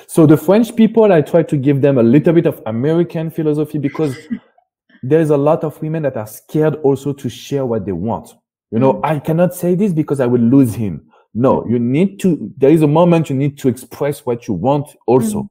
[0.07, 3.77] So the French people, I try to give them a little bit of American philosophy
[3.77, 4.15] because
[5.03, 8.29] there's a lot of women that are scared also to share what they want.
[8.71, 9.01] You know, mm.
[9.03, 11.09] I cannot say this because I will lose him.
[11.33, 14.95] No, you need to, there is a moment you need to express what you want
[15.05, 15.49] also.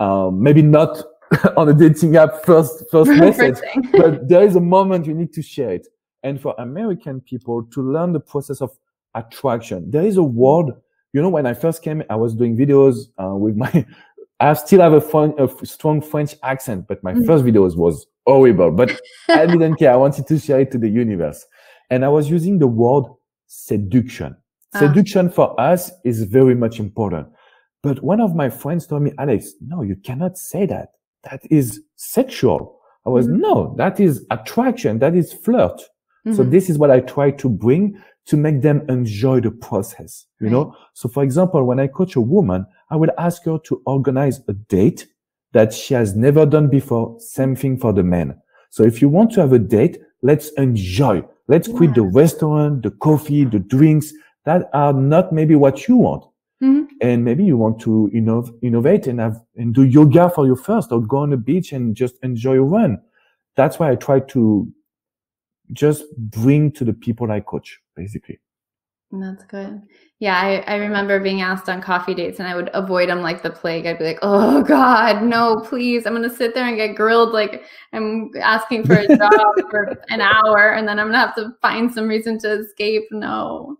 [0.00, 0.04] Mm.
[0.28, 1.02] Um, maybe not
[1.56, 3.58] on a dating app first, first message,
[3.92, 5.86] but there is a moment you need to share it.
[6.22, 8.70] And for American people to learn the process of
[9.14, 10.72] attraction, there is a word
[11.12, 13.86] you know, when I first came, I was doing videos uh, with my,
[14.40, 17.26] I still have a, fun, a strong French accent, but my mm.
[17.26, 19.92] first videos was horrible, but I didn't care.
[19.92, 21.46] I wanted to share it to the universe.
[21.90, 23.04] And I was using the word
[23.48, 24.36] seduction.
[24.74, 24.80] Ah.
[24.80, 27.28] Seduction for us is very much important.
[27.82, 30.90] But one of my friends told me, Alex, no, you cannot say that.
[31.30, 32.78] That is sexual.
[33.06, 33.40] I was, mm-hmm.
[33.40, 34.98] no, that is attraction.
[34.98, 35.80] That is flirt.
[36.26, 36.34] Mm-hmm.
[36.34, 40.46] So this is what I try to bring to make them enjoy the process, you
[40.46, 40.52] right.
[40.52, 40.76] know?
[40.92, 44.52] So for example, when I coach a woman, I will ask her to organize a
[44.52, 45.06] date
[45.52, 47.18] that she has never done before.
[47.18, 48.40] Same thing for the men.
[48.70, 51.24] So if you want to have a date, let's enjoy.
[51.48, 51.76] Let's yeah.
[51.76, 54.12] quit the restaurant, the coffee, the drinks
[54.44, 56.24] that are not maybe what you want.
[56.62, 56.84] Mm-hmm.
[57.00, 60.92] And maybe you want to innov- innovate and have, and do yoga for you first
[60.92, 63.00] or go on the beach and just enjoy a run.
[63.56, 64.70] That's why I try to
[65.72, 68.40] just bring to the people I coach, basically.
[69.12, 69.82] That's good.
[70.20, 73.42] Yeah, I, I remember being asked on coffee dates and I would avoid them like
[73.42, 73.86] the plague.
[73.86, 76.06] I'd be like, oh God, no, please.
[76.06, 79.98] I'm going to sit there and get grilled like I'm asking for a job for
[80.10, 83.04] an hour and then I'm going to have to find some reason to escape.
[83.10, 83.78] No.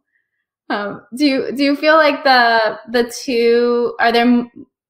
[0.70, 4.46] Um, do you do you feel like the the two are there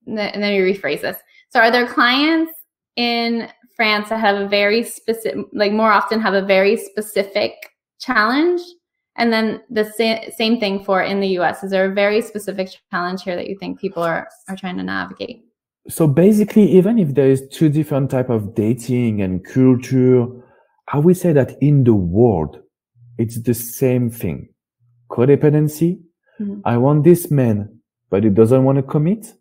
[0.06, 1.16] let me rephrase this.
[1.50, 2.52] So are there clients
[2.96, 7.52] in France that have a very specific, like more often have a very specific
[7.98, 8.60] challenge.
[9.16, 11.62] And then the sa- same thing for in the US.
[11.62, 14.82] Is there a very specific challenge here that you think people are, are trying to
[14.82, 15.44] navigate?
[15.88, 20.26] So basically, even if there is two different type of dating and culture,
[20.88, 22.58] I would say that in the world,
[23.18, 24.48] it's the same thing.
[25.10, 26.00] Codependency.
[26.40, 26.60] Mm-hmm.
[26.64, 29.34] I want this man, but he doesn't want to commit.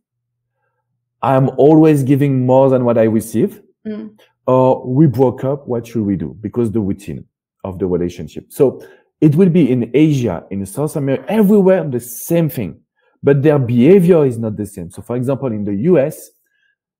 [1.21, 3.61] I'm always giving more than what I receive.
[3.85, 4.19] Mm.
[4.47, 5.67] Or we broke up.
[5.67, 6.35] What should we do?
[6.41, 7.25] Because the routine
[7.63, 8.45] of the relationship.
[8.49, 8.81] So
[9.21, 12.79] it will be in Asia, in South America, everywhere the same thing,
[13.21, 14.89] but their behavior is not the same.
[14.89, 16.29] So for example, in the US,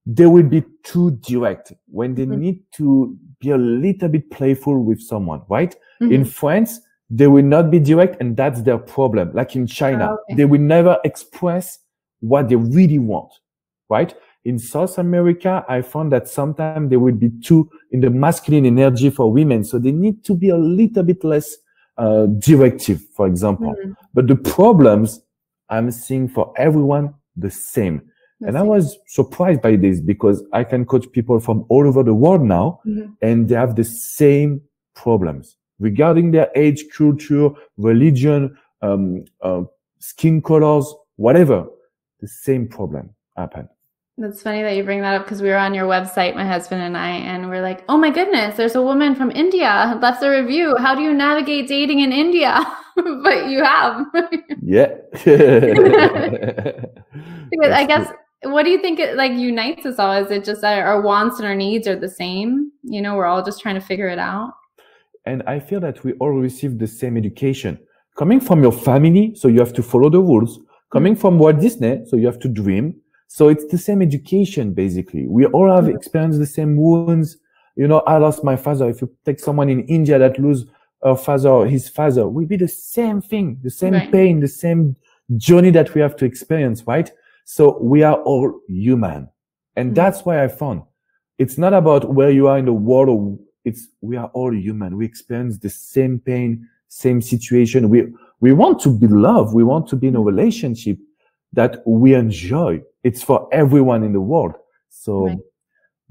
[0.05, 2.39] they will be too direct when they mm-hmm.
[2.39, 5.75] need to be a little bit playful with someone, right?
[6.01, 6.12] Mm-hmm.
[6.12, 9.32] In France, they will not be direct and that's their problem.
[9.34, 10.36] Like in China, oh, okay.
[10.36, 11.80] they will never express
[12.19, 13.32] what they really want,
[13.89, 14.13] right?
[14.45, 19.10] In South America, I found that sometimes they will be too in the masculine energy
[19.10, 19.63] for women.
[19.63, 21.58] So they need to be a little bit less
[21.98, 23.74] uh, directive, for example.
[23.74, 23.91] Mm-hmm.
[24.13, 25.19] But the problems
[25.69, 28.02] I'm seeing for everyone the same.
[28.39, 32.04] That's and I was surprised by this because I can coach people from all over
[32.04, 33.12] the world now mm-hmm.
[33.22, 34.62] and they have the same
[34.95, 39.63] problems regarding their age, culture, religion, um, uh,
[40.00, 41.68] skin colors, whatever.
[42.20, 43.70] The same problem happen.
[44.18, 46.82] That's funny that you bring that up because we were on your website, my husband
[46.82, 50.30] and I, and we're like, oh my goodness, there's a woman from India left a
[50.30, 50.76] review.
[50.76, 52.60] How do you navigate dating in India?
[53.24, 54.06] but you have.
[54.62, 54.88] yeah.
[57.50, 58.12] because I guess,
[58.44, 60.12] what do you think it like unites us all?
[60.13, 62.74] Is it just that our wants and our needs are the same?
[62.84, 64.54] You know, we're all just trying to figure it out.
[65.30, 67.80] And I feel that we all receive the same education
[68.18, 69.34] coming from your family.
[69.36, 70.60] So you have to follow the rules
[70.92, 72.02] coming from Walt Disney.
[72.06, 72.96] So you have to dream
[73.32, 75.28] so it's the same education, basically.
[75.28, 77.38] We all have experienced the same wounds.
[77.76, 78.89] You know, I lost my father.
[78.89, 80.65] If you take someone in India that lose
[81.04, 84.12] her father or his father, will be the same thing, the same right.
[84.12, 84.96] pain, the same
[85.38, 87.12] journey that we have to experience, right?
[87.46, 89.30] So we are all human.
[89.76, 89.94] And mm-hmm.
[89.94, 90.82] that's why I found
[91.38, 93.39] it's not about where you are in the world.
[93.65, 94.98] It's, we are all human.
[94.98, 97.89] We experience the same pain, same situation.
[97.89, 98.08] We,
[98.39, 99.54] we want to be loved.
[99.54, 100.98] We want to be in a relationship
[101.54, 104.54] that we enjoy it's for everyone in the world.
[104.89, 105.38] So, right.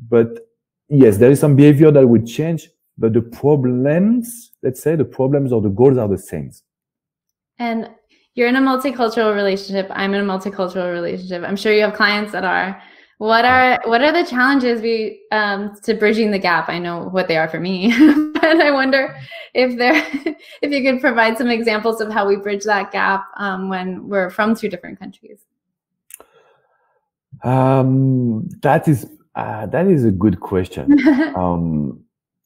[0.09, 0.49] but
[0.89, 5.53] yes, there is some behavior that would change, but the problems, let's say the problems
[5.53, 6.51] or the goals are the same.
[7.59, 7.91] And
[8.35, 9.89] you're in a multicultural relationship.
[9.91, 11.43] I'm in a multicultural relationship.
[11.43, 12.81] I'm sure you have clients that are.
[13.19, 16.69] What are what are the challenges we um, to bridging the gap?
[16.69, 17.89] I know what they are for me,
[18.35, 19.17] but I wonder
[19.55, 20.07] if there
[20.63, 24.31] if you could provide some examples of how we bridge that gap um, when we're
[24.31, 25.41] from two different countries.
[27.43, 29.05] Um, that is
[29.35, 31.05] uh, that is a good question.
[31.37, 32.01] um,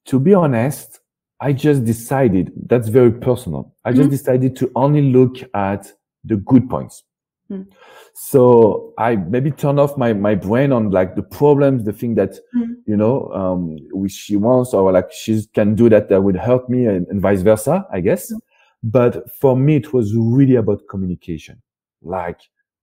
[0.07, 1.01] to be honest,
[1.39, 3.75] I just decided that's very personal.
[3.85, 4.11] I just mm-hmm.
[4.11, 5.93] decided to only look at
[6.25, 7.05] the good points.
[7.51, 7.67] Mm.
[8.15, 12.39] So I maybe turn off my, my brain on like the problems, the thing that,
[12.55, 12.75] mm.
[12.87, 16.69] you know, um, which she wants or like she can do that that would help
[16.69, 18.33] me and, and vice versa, I guess.
[18.33, 18.39] Mm.
[18.85, 21.63] But for me, it was really about communication,
[22.03, 22.41] like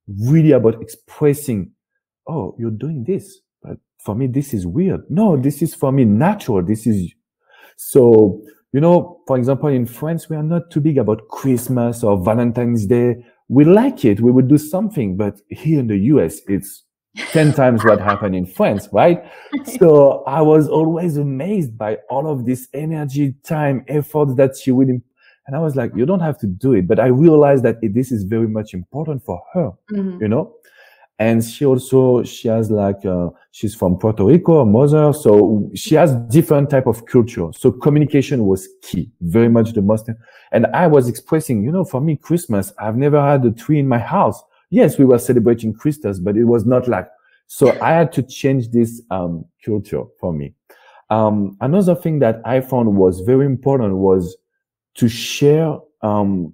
[0.08, 1.72] really about expressing
[2.30, 3.40] oh, you're doing this.
[3.62, 5.02] But for me, this is weird.
[5.10, 6.64] No, this is for me natural.
[6.64, 7.12] This is
[7.76, 12.24] so, you know, for example, in France, we are not too big about Christmas or
[12.24, 13.26] Valentine's Day.
[13.50, 14.22] We like it.
[14.22, 16.84] We would do something, but here in the US, it's
[17.32, 19.24] 10 times what happened in France, right?
[19.80, 24.90] So I was always amazed by all of this energy, time, effort that she would,
[24.90, 25.04] imp-
[25.48, 26.88] and I was like, you don't have to do it.
[26.88, 30.22] But I realized that it, this is very much important for her, mm-hmm.
[30.22, 30.54] you know?
[31.20, 36.16] And she also she has like uh, she's from Puerto Rico, mother, so she has
[36.30, 37.50] different type of culture.
[37.54, 40.10] So communication was key, very much the most.
[40.54, 43.88] And I was expressing, you know, for me, Christmas, I've never had a tree in
[43.88, 44.42] my house.
[44.70, 47.10] Yes, we were celebrating Christmas, but it was not like.
[47.48, 50.54] So I had to change this um, culture for me.
[51.10, 54.38] Um, another thing that I found was very important was
[54.96, 55.76] to share.
[56.02, 56.54] Um,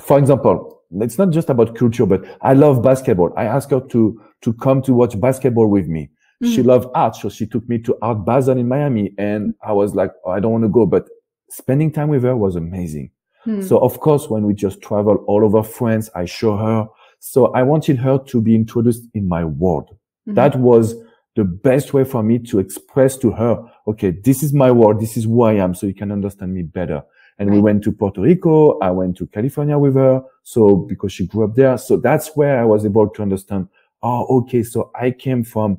[0.00, 3.32] for example, it's not just about culture, but I love basketball.
[3.36, 6.10] I asked her to, to come to watch basketball with me.
[6.42, 6.54] Mm-hmm.
[6.54, 7.16] She loved art.
[7.16, 10.40] So she took me to Art Basel in Miami and I was like, oh, I
[10.40, 11.08] don't want to go, but
[11.50, 13.10] spending time with her was amazing.
[13.46, 13.66] Mm-hmm.
[13.66, 16.86] So of course, when we just travel all over France, I show her.
[17.18, 19.90] So I wanted her to be introduced in my world.
[19.90, 20.34] Mm-hmm.
[20.34, 20.94] That was
[21.34, 25.00] the best way for me to express to her, okay, this is my world.
[25.00, 25.74] This is who I am.
[25.74, 27.02] So you can understand me better.
[27.38, 28.78] And we went to Puerto Rico.
[28.80, 30.22] I went to California with her.
[30.42, 31.78] So because she grew up there.
[31.78, 33.68] So that's where I was able to understand.
[34.02, 34.62] Oh, okay.
[34.62, 35.78] So I came from,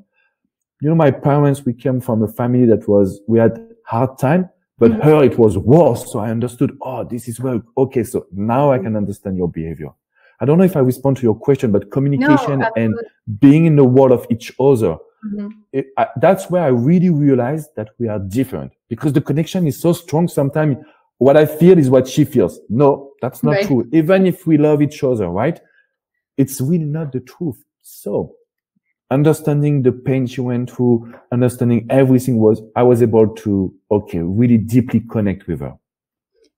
[0.81, 4.49] you know, my parents, we came from a family that was, we had hard time,
[4.77, 5.01] but mm-hmm.
[5.01, 6.09] her, it was worse.
[6.11, 6.77] So I understood.
[6.81, 8.03] Oh, this is where, okay.
[8.03, 9.89] So now I can understand your behavior.
[10.39, 12.95] I don't know if I respond to your question, but communication no, and
[13.39, 14.95] being in the world of each other.
[15.25, 15.49] Mm-hmm.
[15.73, 19.77] It, I, that's where I really realized that we are different because the connection is
[19.77, 20.29] so strong.
[20.29, 20.77] Sometimes
[21.19, 22.59] what I feel is what she feels.
[22.69, 23.67] No, that's not right.
[23.67, 23.87] true.
[23.93, 25.59] Even if we love each other, right?
[26.37, 27.63] It's really not the truth.
[27.81, 28.35] So
[29.11, 34.57] understanding the pain she went through, understanding everything was, I was able to, okay, really
[34.57, 35.75] deeply connect with her.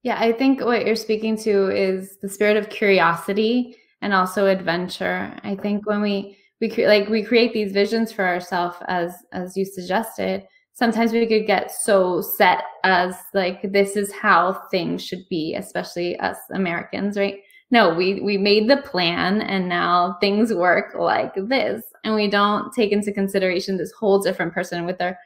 [0.03, 5.35] Yeah, I think what you're speaking to is the spirit of curiosity and also adventure.
[5.43, 9.65] I think when we, we like we create these visions for ourselves as as you
[9.65, 10.43] suggested
[10.73, 16.17] sometimes we could get so set as like this is how things should be especially
[16.19, 17.39] us americans right?
[17.71, 21.83] No we we made the plan and now things work like this.
[22.03, 25.17] And we don't take into consideration this whole different person with their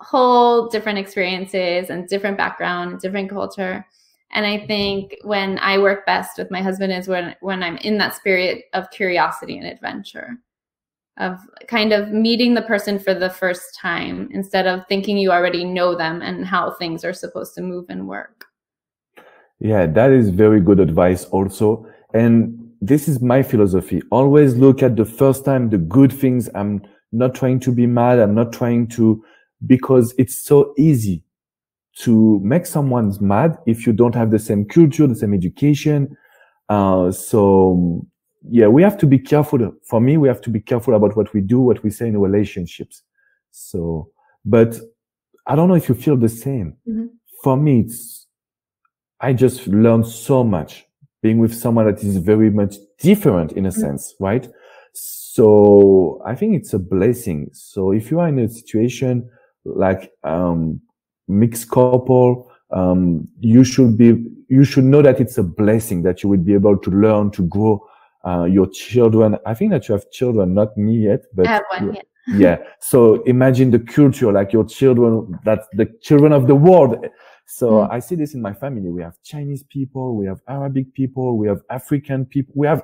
[0.00, 3.86] whole different experiences and different background different culture.
[4.32, 7.96] And i think when i work best with my husband is when when i'm in
[7.98, 10.38] that spirit of curiosity and adventure
[11.18, 15.64] of kind of meeting the person for the first time instead of thinking you already
[15.64, 18.46] know them and how things are supposed to move and work.
[19.60, 21.86] Yeah, that is very good advice also.
[22.14, 24.02] And this is my philosophy.
[24.10, 26.48] Always look at the first time, the good things.
[26.54, 28.20] I'm not trying to be mad.
[28.20, 29.24] I'm not trying to,
[29.66, 31.24] because it's so easy
[32.00, 36.16] to make someone mad if you don't have the same culture, the same education.
[36.68, 38.06] Uh, so
[38.50, 39.74] yeah, we have to be careful.
[39.84, 42.18] For me, we have to be careful about what we do, what we say in
[42.18, 43.02] relationships.
[43.50, 44.10] So,
[44.44, 44.78] but
[45.46, 46.76] I don't know if you feel the same.
[46.88, 47.06] Mm-hmm.
[47.42, 48.26] For me, it's,
[49.20, 50.86] I just learned so much
[51.22, 53.80] being with someone that is very much different in a mm-hmm.
[53.80, 54.48] sense, right?
[54.92, 57.50] So I think it's a blessing.
[57.52, 59.28] So if you are in a situation
[59.64, 60.80] like, um,
[61.26, 66.28] mixed couple, um, you should be, you should know that it's a blessing that you
[66.28, 67.86] will be able to learn to grow
[68.26, 69.36] uh, your children.
[69.46, 72.02] I think that you have children, not me yet, but I have one, yeah.
[72.36, 72.56] yeah.
[72.80, 77.06] So imagine the culture, like your children, that's the children of the world.
[77.46, 77.90] So mm.
[77.90, 78.90] I see this in my family.
[78.90, 82.82] We have Chinese people, we have Arabic people, we have African people, we have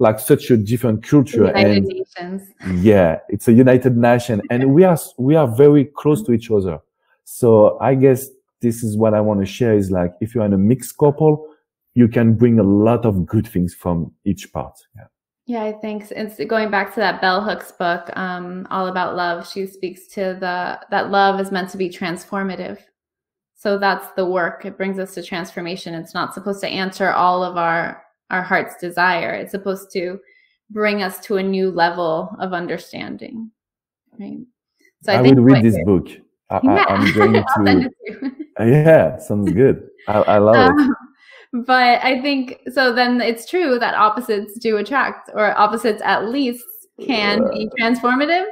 [0.00, 1.46] like such a different culture.
[1.46, 2.42] United and Nations.
[2.82, 6.80] Yeah, it's a United Nation, and we are we are very close to each other.
[7.24, 8.28] So I guess
[8.60, 11.46] this is what I want to share is like if you're in a mixed couple,
[11.94, 14.78] you can bring a lot of good things from each part.
[14.96, 15.04] Yeah.
[15.46, 19.50] Yeah, I think it's going back to that Bell Hooks book, um, all about love.
[19.50, 22.78] She speaks to the that love is meant to be transformative.
[23.56, 24.64] So that's the work.
[24.64, 25.92] It brings us to transformation.
[25.94, 29.34] It's not supposed to answer all of our our heart's desire.
[29.34, 30.20] It's supposed to
[30.70, 33.50] bring us to a new level of understanding.
[34.20, 34.38] Right.
[35.02, 36.10] So I, I would read this book.
[36.48, 36.84] I, yeah.
[36.88, 37.90] am going to.
[38.60, 39.88] yeah, sounds good.
[40.06, 40.96] I, I love um, it
[41.52, 42.92] but I think so.
[42.92, 46.64] Then it's true that opposites do attract, or opposites at least
[47.00, 48.46] can be transformative.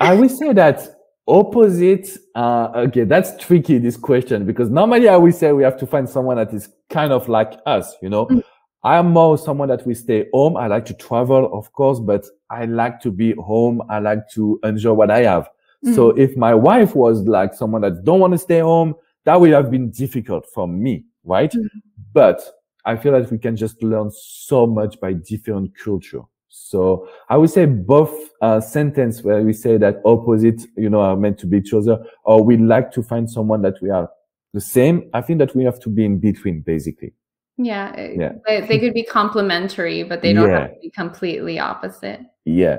[0.00, 2.08] I would say that opposite.
[2.34, 3.78] Uh, okay, that's tricky.
[3.78, 7.12] This question because normally I would say we have to find someone that is kind
[7.12, 7.94] of like us.
[8.02, 8.42] You know, mm.
[8.82, 10.56] I am more someone that we stay home.
[10.56, 13.82] I like to travel, of course, but I like to be home.
[13.88, 15.48] I like to enjoy what I have.
[15.84, 15.94] Mm.
[15.94, 19.50] So if my wife was like someone that don't want to stay home, that would
[19.50, 21.50] have been difficult for me, right?
[21.50, 21.68] Mm.
[22.16, 22.40] But
[22.86, 26.22] I feel that we can just learn so much by different culture.
[26.48, 31.14] So I would say both uh, sentence where we say that opposite, you know, are
[31.14, 34.08] meant to be each other, or we like to find someone that we are
[34.54, 35.10] the same.
[35.12, 37.12] I think that we have to be in between, basically.
[37.58, 38.32] Yeah, yeah.
[38.46, 40.60] They, they could be complementary, but they don't yeah.
[40.60, 42.20] have to be completely opposite.
[42.46, 42.78] Yeah.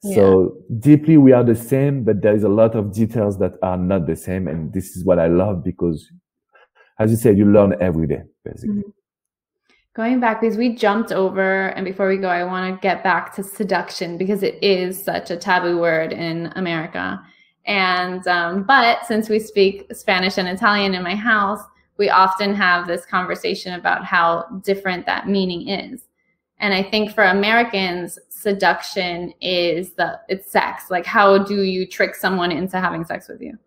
[0.00, 0.76] So yeah.
[0.78, 4.06] deeply we are the same, but there is a lot of details that are not
[4.06, 6.10] the same, and this is what I love because
[6.98, 8.76] as you said, you learn every day, basically.
[8.76, 8.90] Mm-hmm.
[9.94, 13.34] Going back, because we jumped over, and before we go, I want to get back
[13.34, 17.20] to seduction because it is such a taboo word in America.
[17.66, 21.60] And, um, but since we speak Spanish and Italian in my house,
[21.96, 26.02] we often have this conversation about how different that meaning is.
[26.60, 30.90] And I think for Americans, seduction is the it's sex.
[30.90, 33.58] Like how do you trick someone into having sex with you?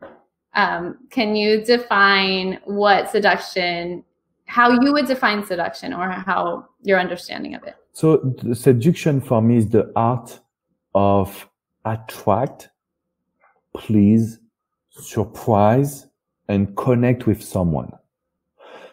[0.54, 4.04] Um, can you define what seduction,
[4.45, 7.76] how you would define seduction or how your understanding of it?
[7.93, 10.39] So seduction for me is the art
[10.93, 11.49] of
[11.86, 12.70] attract,
[13.76, 14.39] please,
[14.89, 16.08] surprise,
[16.47, 17.91] and connect with someone.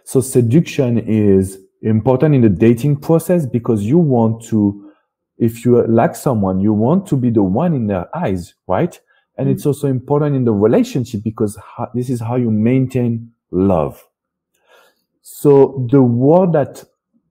[0.05, 4.93] So seduction is important in the dating process because you want to,
[5.39, 8.99] if you like someone, you want to be the one in their eyes, right?
[9.39, 14.05] And it's also important in the relationship because how, this is how you maintain love.
[15.23, 16.85] So the word that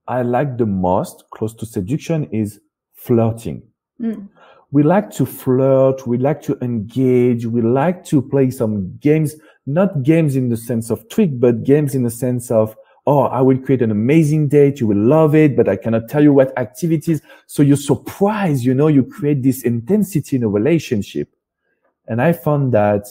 [0.08, 2.62] I like the most close to seduction is
[2.94, 3.62] flirting.
[4.02, 4.30] Mm.
[4.72, 6.08] We like to flirt.
[6.08, 7.46] We like to engage.
[7.46, 9.36] We like to play some games,
[9.66, 13.42] not games in the sense of trick, but games in the sense of, oh, I
[13.42, 14.80] will create an amazing date.
[14.80, 17.22] You will love it, but I cannot tell you what activities.
[17.48, 21.30] So you're surprised, you know, you create this intensity in a relationship.
[22.08, 23.08] And I found that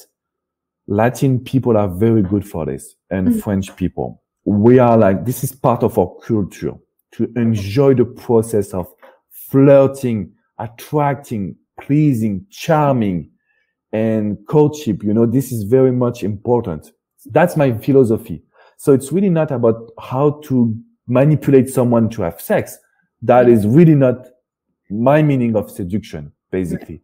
[0.86, 3.38] Latin people are very good for this and mm-hmm.
[3.40, 4.22] French people.
[4.44, 6.74] We are like, this is part of our culture
[7.12, 8.86] to enjoy the process of
[9.30, 13.30] flirting, attracting, pleasing, charming.
[13.92, 16.92] and courtship, you know, this is very much important.
[17.26, 18.42] That's my philosophy.
[18.76, 20.76] So it's really not about how to
[21.06, 22.78] manipulate someone to have sex.
[23.22, 24.28] That is really not
[24.90, 27.02] my meaning of seduction, basically.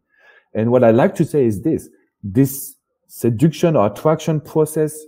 [0.55, 1.89] And what I like to say is this,
[2.23, 2.75] this
[3.09, 4.99] seduction or attraction process,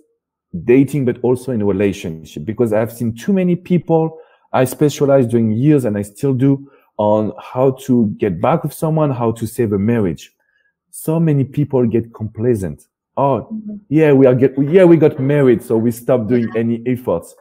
[0.65, 4.19] dating, but also in a relationship, because I've seen too many people.
[4.53, 9.11] I specialized during years and I still do on how to get back with someone,
[9.11, 10.33] how to save a marriage.
[10.91, 12.87] So many people get complacent.
[13.17, 13.77] Oh, mm-hmm.
[13.89, 15.63] yeah, we are get, yeah, we got married.
[15.63, 17.35] So we stop doing any efforts.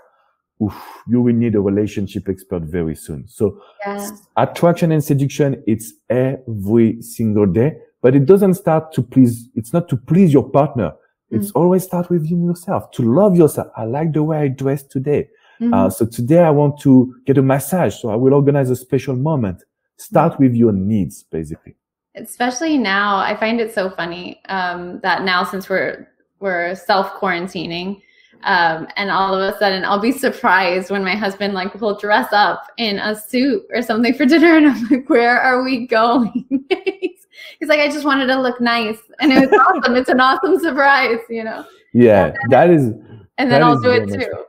[0.61, 0.75] Oof,
[1.07, 3.27] you will need a relationship expert very soon.
[3.27, 4.09] So yeah.
[4.37, 9.89] attraction and seduction, it's every single day, but it doesn't start to please, it's not
[9.89, 10.93] to please your partner.
[11.31, 11.57] It's mm-hmm.
[11.57, 13.69] always start with you yourself, to love yourself.
[13.75, 15.29] I like the way I dress today.
[15.59, 15.73] Mm-hmm.
[15.73, 17.95] Uh, so today I want to get a massage.
[17.99, 19.63] So I will organize a special moment.
[19.97, 21.75] Start with your needs, basically.
[22.15, 26.07] Especially now, I find it so funny um, that now since we're
[26.39, 28.01] we're self quarantining,
[28.43, 32.27] um, and all of a sudden I'll be surprised when my husband like will dress
[32.31, 36.45] up in a suit or something for dinner, and I'm like, "Where are we going?"
[36.69, 39.95] He's like, "I just wanted to look nice," and it was awesome.
[39.95, 41.65] It's an awesome surprise, you know.
[41.93, 42.91] Yeah, that is.
[43.37, 44.45] And then I'll do it too.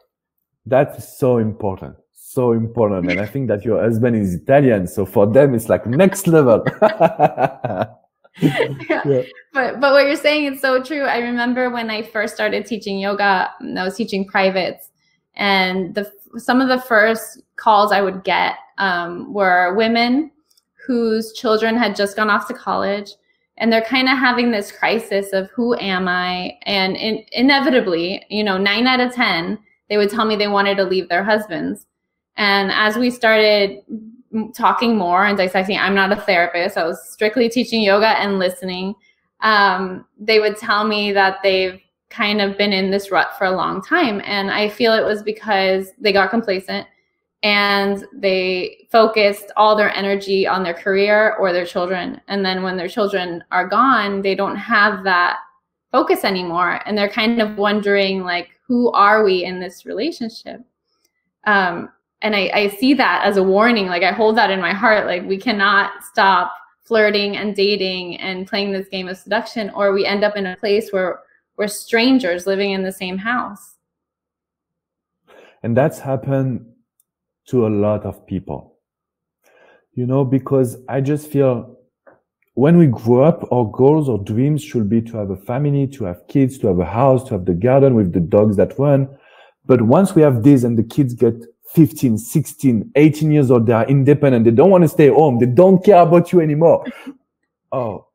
[0.66, 1.96] That's so important.
[2.12, 3.10] So important.
[3.10, 4.86] And I think that your husband is Italian.
[4.86, 6.64] So for them, it's like next level.
[9.52, 11.04] But but what you're saying is so true.
[11.04, 14.90] I remember when I first started teaching yoga, I was teaching privates,
[15.36, 20.32] and the some of the first calls I would get um, were women
[20.84, 23.12] whose children had just gone off to college,
[23.58, 28.42] and they're kind of having this crisis of who am I, and in, inevitably, you
[28.42, 29.58] know, nine out of ten
[29.88, 31.86] they would tell me they wanted to leave their husbands.
[32.36, 33.82] And as we started
[34.54, 36.76] talking more and dissecting, I'm not a therapist.
[36.76, 38.94] I was strictly teaching yoga and listening.
[39.40, 41.80] Um, they would tell me that they've
[42.10, 44.20] kind of been in this rut for a long time.
[44.24, 46.86] And I feel it was because they got complacent
[47.42, 52.20] and they focused all their energy on their career or their children.
[52.28, 55.38] And then when their children are gone, they don't have that
[55.92, 56.80] focus anymore.
[56.86, 60.60] And they're kind of wondering, like, who are we in this relationship?
[61.46, 61.90] Um,
[62.24, 63.86] and I, I see that as a warning.
[63.86, 65.06] Like I hold that in my heart.
[65.06, 70.06] Like we cannot stop flirting and dating and playing this game of seduction, or we
[70.06, 71.20] end up in a place where
[71.58, 73.74] we're strangers living in the same house.
[75.62, 76.66] And that's happened
[77.48, 78.78] to a lot of people.
[79.92, 81.78] You know, because I just feel
[82.54, 86.04] when we grow up, our goals or dreams should be to have a family, to
[86.04, 89.08] have kids, to have a house, to have the garden with the dogs that run.
[89.66, 91.34] But once we have this and the kids get
[91.74, 94.44] 15, 16, 18 years old, they are independent.
[94.44, 95.38] They don't want to stay home.
[95.38, 96.84] They don't care about you anymore.
[97.72, 98.06] oh,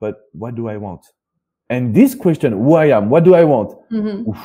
[0.00, 1.04] but what do I want?
[1.68, 3.70] And this question, who I am, what do I want?
[3.90, 4.30] Mm-hmm.
[4.30, 4.38] Oof,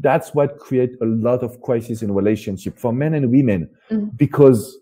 [0.00, 4.08] that's what creates a lot of crisis in relationship for men and women mm-hmm.
[4.16, 4.78] because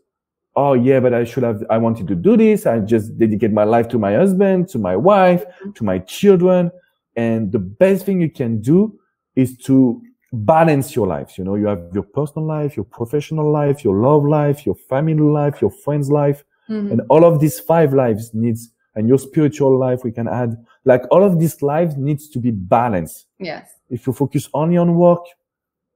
[0.58, 2.66] oh yeah, but I should have, I wanted to do this.
[2.66, 5.70] I just dedicate my life to my husband, to my wife, mm-hmm.
[5.72, 6.72] to my children.
[7.14, 8.98] And the best thing you can do
[9.36, 10.02] is to
[10.32, 11.38] balance your lives.
[11.38, 15.14] You know, you have your personal life, your professional life, your love life, your family
[15.14, 16.44] life, your friends life.
[16.68, 16.92] Mm-hmm.
[16.92, 21.02] And all of these five lives needs, and your spiritual life, we can add, like
[21.10, 23.26] all of these lives needs to be balanced.
[23.38, 23.70] Yes.
[23.90, 25.24] If you focus only on work,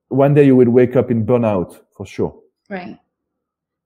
[0.08, 2.34] one day you will wake up in burnout for sure.
[2.70, 2.98] Right.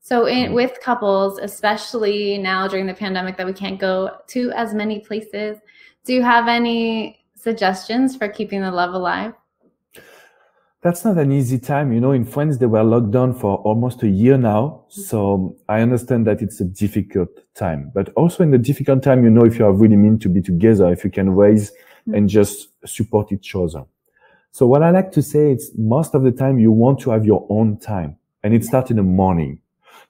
[0.01, 0.55] So in, mm-hmm.
[0.55, 5.59] with couples, especially now during the pandemic that we can't go to as many places,
[6.05, 9.33] do you have any suggestions for keeping the love alive?
[10.83, 11.93] That's not an easy time.
[11.93, 14.85] You know, in France, they were locked down for almost a year now.
[14.91, 15.01] Mm-hmm.
[15.03, 19.31] So I understand that it's a difficult time, but also in the difficult time, you
[19.31, 22.15] know, if you are really meant to be together, if you can raise mm-hmm.
[22.15, 23.85] and just support each other.
[24.53, 27.27] So what I like to say is most of the time you want to have
[27.27, 29.61] your own time and it starts in the morning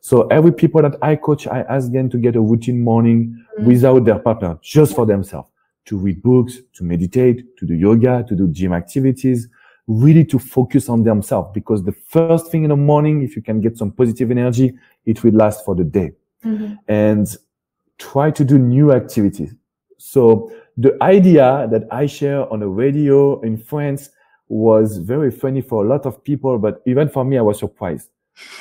[0.00, 3.66] so every people that I coach, I ask them to get a routine morning mm-hmm.
[3.66, 5.50] without their partner, just for themselves,
[5.86, 9.48] to read books, to meditate, to do yoga, to do gym activities,
[9.86, 11.50] really to focus on themselves.
[11.54, 14.74] Because the first thing in the morning, if you can get some positive energy,
[15.04, 16.12] it will last for the day.
[16.44, 16.74] Mm-hmm.
[16.88, 17.36] And
[17.98, 19.54] try to do new activities.
[19.98, 24.10] So the idea that I share on the radio in France
[24.48, 28.10] was very funny for a lot of people, but even for me, I was surprised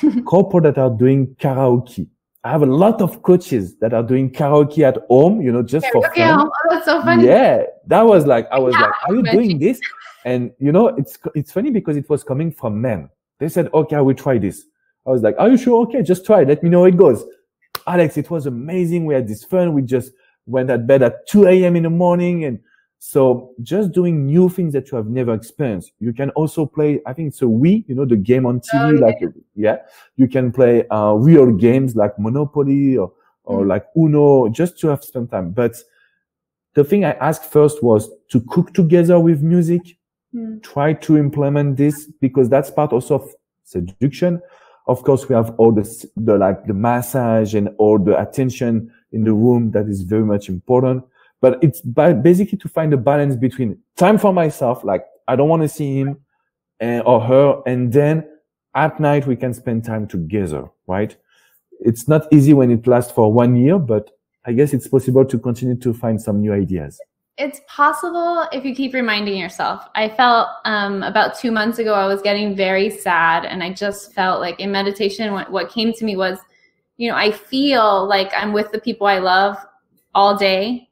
[0.28, 2.08] couple that are doing karaoke.
[2.46, 5.84] I have a lot of coaches that are doing karaoke at home, you know, just
[5.92, 6.12] for fun.
[6.16, 7.26] Oh, that's so funny.
[7.26, 9.80] Yeah, that was like I was yeah, like, "Are you doing this?"
[10.24, 13.10] And you know, it's it's funny because it was coming from men.
[13.40, 14.64] They said, "Okay, I will try this."
[15.04, 15.82] I was like, "Are you sure?
[15.86, 16.44] Okay, just try.
[16.44, 17.24] Let me know how it goes."
[17.84, 19.06] Alex, it was amazing.
[19.06, 19.72] We had this fun.
[19.72, 20.12] We just
[20.46, 21.74] went at bed at 2 a.m.
[21.74, 22.44] in the morning.
[22.44, 22.60] And
[22.98, 25.92] so just doing new things that you have never experienced.
[26.00, 28.74] You can also play, I think it's a Wii, you know, the game on TV,
[28.74, 29.00] oh, yeah.
[29.00, 29.18] like,
[29.54, 29.76] yeah,
[30.16, 33.12] you can play, uh, real games like Monopoly or,
[33.44, 33.68] or mm.
[33.68, 35.50] like Uno just to have some time.
[35.50, 35.76] But
[36.74, 39.98] the thing I asked first was to cook together with music.
[40.34, 40.62] Mm.
[40.62, 43.34] Try to implement this because that's part also of
[43.64, 44.40] seduction.
[44.86, 49.24] Of course, we have all the, the like the massage and all the attention in
[49.24, 51.04] the room that is very much important.
[51.40, 55.62] But it's basically to find a balance between time for myself, like I don't want
[55.62, 56.18] to see him
[56.80, 58.26] and, or her, and then
[58.74, 61.16] at night we can spend time together, right?
[61.80, 64.10] It's not easy when it lasts for one year, but
[64.44, 67.00] I guess it's possible to continue to find some new ideas.
[67.38, 69.86] It's possible if you keep reminding yourself.
[69.94, 74.14] I felt um, about two months ago, I was getting very sad, and I just
[74.14, 76.38] felt like in meditation, what, what came to me was,
[76.96, 79.58] you know, I feel like I'm with the people I love
[80.14, 80.85] all day,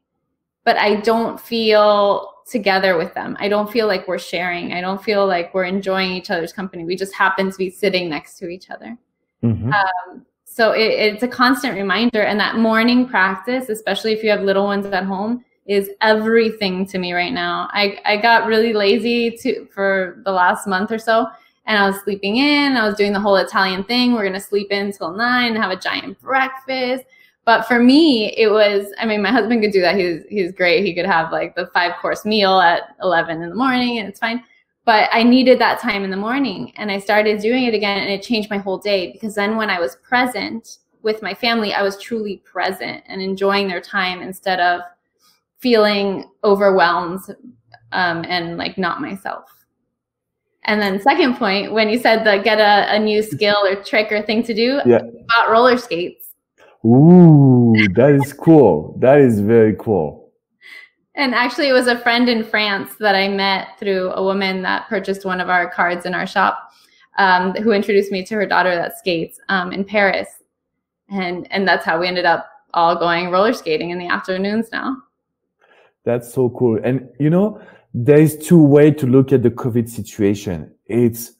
[0.65, 3.37] but I don't feel together with them.
[3.39, 4.73] I don't feel like we're sharing.
[4.73, 6.83] I don't feel like we're enjoying each other's company.
[6.83, 8.97] We just happen to be sitting next to each other.
[9.43, 9.71] Mm-hmm.
[9.71, 12.21] Um, so it, it's a constant reminder.
[12.21, 16.99] And that morning practice, especially if you have little ones at home, is everything to
[16.99, 17.67] me right now.
[17.71, 21.27] I, I got really lazy to for the last month or so.
[21.65, 22.77] And I was sleeping in.
[22.77, 24.13] I was doing the whole Italian thing.
[24.13, 27.05] We're gonna sleep in till nine, have a giant breakfast.
[27.45, 28.91] But for me, it was.
[28.99, 29.95] I mean, my husband could do that.
[29.95, 30.83] He's he's great.
[30.83, 34.19] He could have like the five course meal at eleven in the morning, and it's
[34.19, 34.43] fine
[34.85, 38.09] but I needed that time in the morning and I started doing it again and
[38.09, 41.81] it changed my whole day because then when I was present with my family, I
[41.81, 44.81] was truly present and enjoying their time instead of
[45.57, 47.21] feeling overwhelmed
[47.91, 49.51] um, and like not myself.
[50.65, 54.11] And then second point, when you said that get a, a new skill or trick
[54.11, 55.01] or thing to do, yeah.
[55.27, 56.24] bought roller skates.
[56.85, 58.95] Ooh, that is cool.
[58.99, 60.31] That is very cool.
[61.15, 64.87] And actually, it was a friend in France that I met through a woman that
[64.87, 66.71] purchased one of our cards in our shop,
[67.17, 70.27] um, who introduced me to her daughter that skates um, in Paris,
[71.09, 74.97] and and that's how we ended up all going roller skating in the afternoons now.
[76.03, 76.79] That's so cool.
[76.83, 77.61] And you know,
[77.93, 80.71] there is two way to look at the COVID situation.
[80.85, 81.31] It's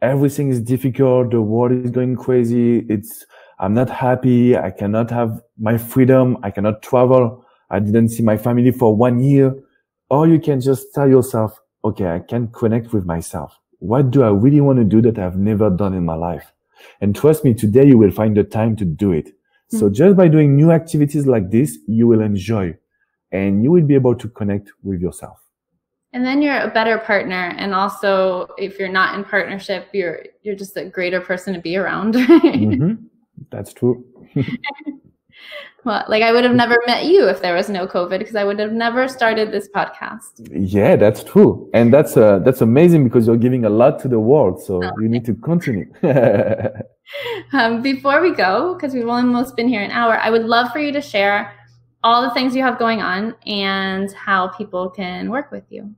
[0.00, 1.32] everything is difficult.
[1.32, 2.86] The world is going crazy.
[2.88, 3.26] It's
[3.58, 4.56] I'm not happy.
[4.56, 6.38] I cannot have my freedom.
[6.42, 9.54] I cannot travel I didn't see my family for one year.
[10.08, 13.58] Or you can just tell yourself, okay, I can connect with myself.
[13.80, 16.52] What do I really want to do that I've never done in my life?
[17.00, 19.26] And trust me, today you will find the time to do it.
[19.26, 19.78] Mm-hmm.
[19.78, 22.76] So just by doing new activities like this, you will enjoy
[23.32, 25.38] and you will be able to connect with yourself.
[26.12, 27.52] And then you're a better partner.
[27.58, 31.76] And also if you're not in partnership, you're, you're just a greater person to be
[31.76, 32.14] around.
[32.14, 32.94] mm-hmm.
[33.50, 34.04] That's true.
[35.86, 38.42] Well, like I would have never met you if there was no COVID because I
[38.42, 40.44] would have never started this podcast.
[40.50, 41.70] Yeah, that's true.
[41.74, 44.60] And that's uh, that's amazing because you're giving a lot to the world.
[44.60, 44.90] So oh.
[44.98, 45.86] you need to continue.
[47.52, 50.80] um, before we go, because we've almost been here an hour, I would love for
[50.80, 51.52] you to share
[52.02, 55.94] all the things you have going on and how people can work with you.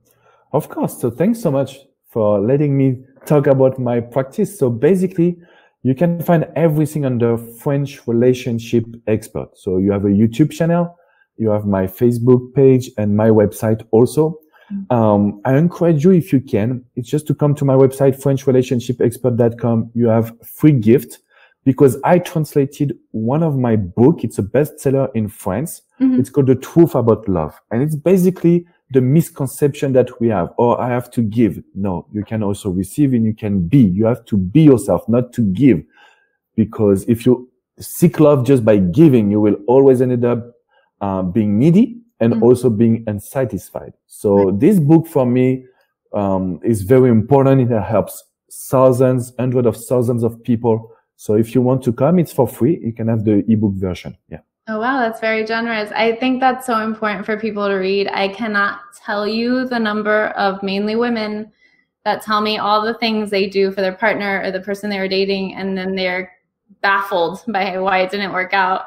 [0.53, 1.01] Of course.
[1.01, 1.79] So thanks so much
[2.09, 4.59] for letting me talk about my practice.
[4.59, 5.39] So basically,
[5.83, 9.57] you can find everything under French relationship expert.
[9.57, 10.97] So you have a YouTube channel,
[11.37, 14.39] you have my Facebook page and my website also.
[14.71, 14.95] Mm-hmm.
[14.95, 19.91] Um, I encourage you if you can, it's just to come to my website, FrenchRelationshipExpert.com.
[19.95, 21.19] You have free gift
[21.63, 24.23] because I translated one of my book.
[24.23, 25.81] It's a bestseller in France.
[25.99, 26.19] Mm-hmm.
[26.19, 27.59] It's called The Truth About Love.
[27.71, 31.61] And it's basically the misconception that we have, oh, I have to give.
[31.75, 33.79] No, you can also receive and you can be.
[33.79, 35.83] You have to be yourself, not to give.
[36.55, 40.55] Because if you seek love just by giving, you will always end up
[41.01, 42.43] uh, being needy and mm-hmm.
[42.43, 43.93] also being unsatisfied.
[44.07, 44.59] So right.
[44.59, 45.65] this book for me
[46.13, 47.71] um, is very important.
[47.71, 50.91] It helps thousands, hundreds of thousands of people.
[51.15, 52.79] So if you want to come, it's for free.
[52.83, 54.17] You can have the ebook version.
[54.29, 54.39] Yeah.
[54.69, 54.99] Oh, wow.
[54.99, 55.91] That's very generous.
[55.95, 58.07] I think that's so important for people to read.
[58.09, 61.51] I cannot tell you the number of mainly women
[62.05, 64.99] that tell me all the things they do for their partner or the person they
[64.99, 66.31] were dating, and then they're
[66.81, 68.85] baffled by why it didn't work out.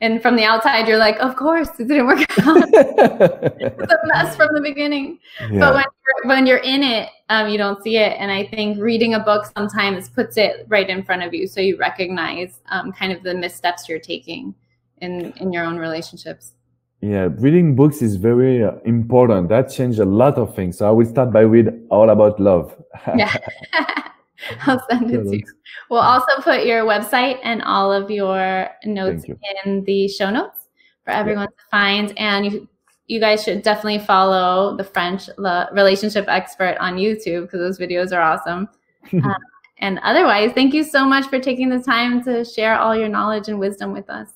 [0.00, 2.68] And from the outside, you're like, of course, it didn't work out.
[2.72, 5.18] it's a mess from the beginning.
[5.40, 5.58] Yeah.
[5.58, 8.16] But when you're, when you're in it, um, you don't see it.
[8.18, 11.60] And I think reading a book sometimes puts it right in front of you, so
[11.60, 14.54] you recognize um, kind of the missteps you're taking
[15.00, 16.54] in in your own relationships
[17.00, 20.90] yeah reading books is very uh, important that changed a lot of things so i
[20.90, 22.76] will start by read all about love
[23.16, 23.36] yeah
[24.66, 25.44] i'll send it to you
[25.90, 29.38] we'll also put your website and all of your notes you.
[29.64, 30.68] in the show notes
[31.08, 31.62] for everyone yeah.
[31.62, 32.18] to find.
[32.18, 32.68] And you,
[33.06, 35.30] you guys should definitely follow the French
[35.72, 38.68] relationship expert on YouTube because those videos are awesome.
[39.14, 39.34] uh,
[39.78, 43.48] and otherwise, thank you so much for taking the time to share all your knowledge
[43.48, 44.28] and wisdom with us.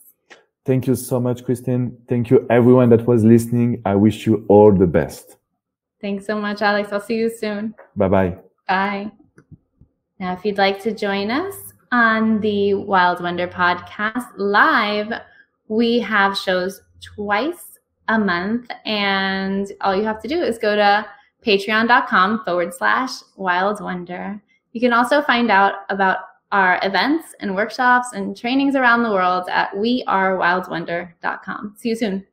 [0.65, 1.97] Thank you so much, Christine.
[2.09, 3.83] Thank you, everyone that was listening.
[3.85, 5.37] I wish you all the best.
[6.01, 6.93] Thanks so much, Alex.
[6.93, 7.75] I'll see you soon.
[7.97, 8.37] Bye-bye.
[8.69, 9.11] Bye.
[10.21, 11.57] Now, if you'd like to join us
[11.91, 15.13] on the Wild Wonder podcast live,
[15.67, 18.71] we have shows twice a month.
[18.85, 21.07] And all you have to do is go to
[21.45, 24.41] patreon.com forward slash wild wonder.
[24.73, 26.19] You can also find out about
[26.53, 31.75] our events and workshops and trainings around the world at wearewildwonder.com.
[31.79, 32.27] See you soon.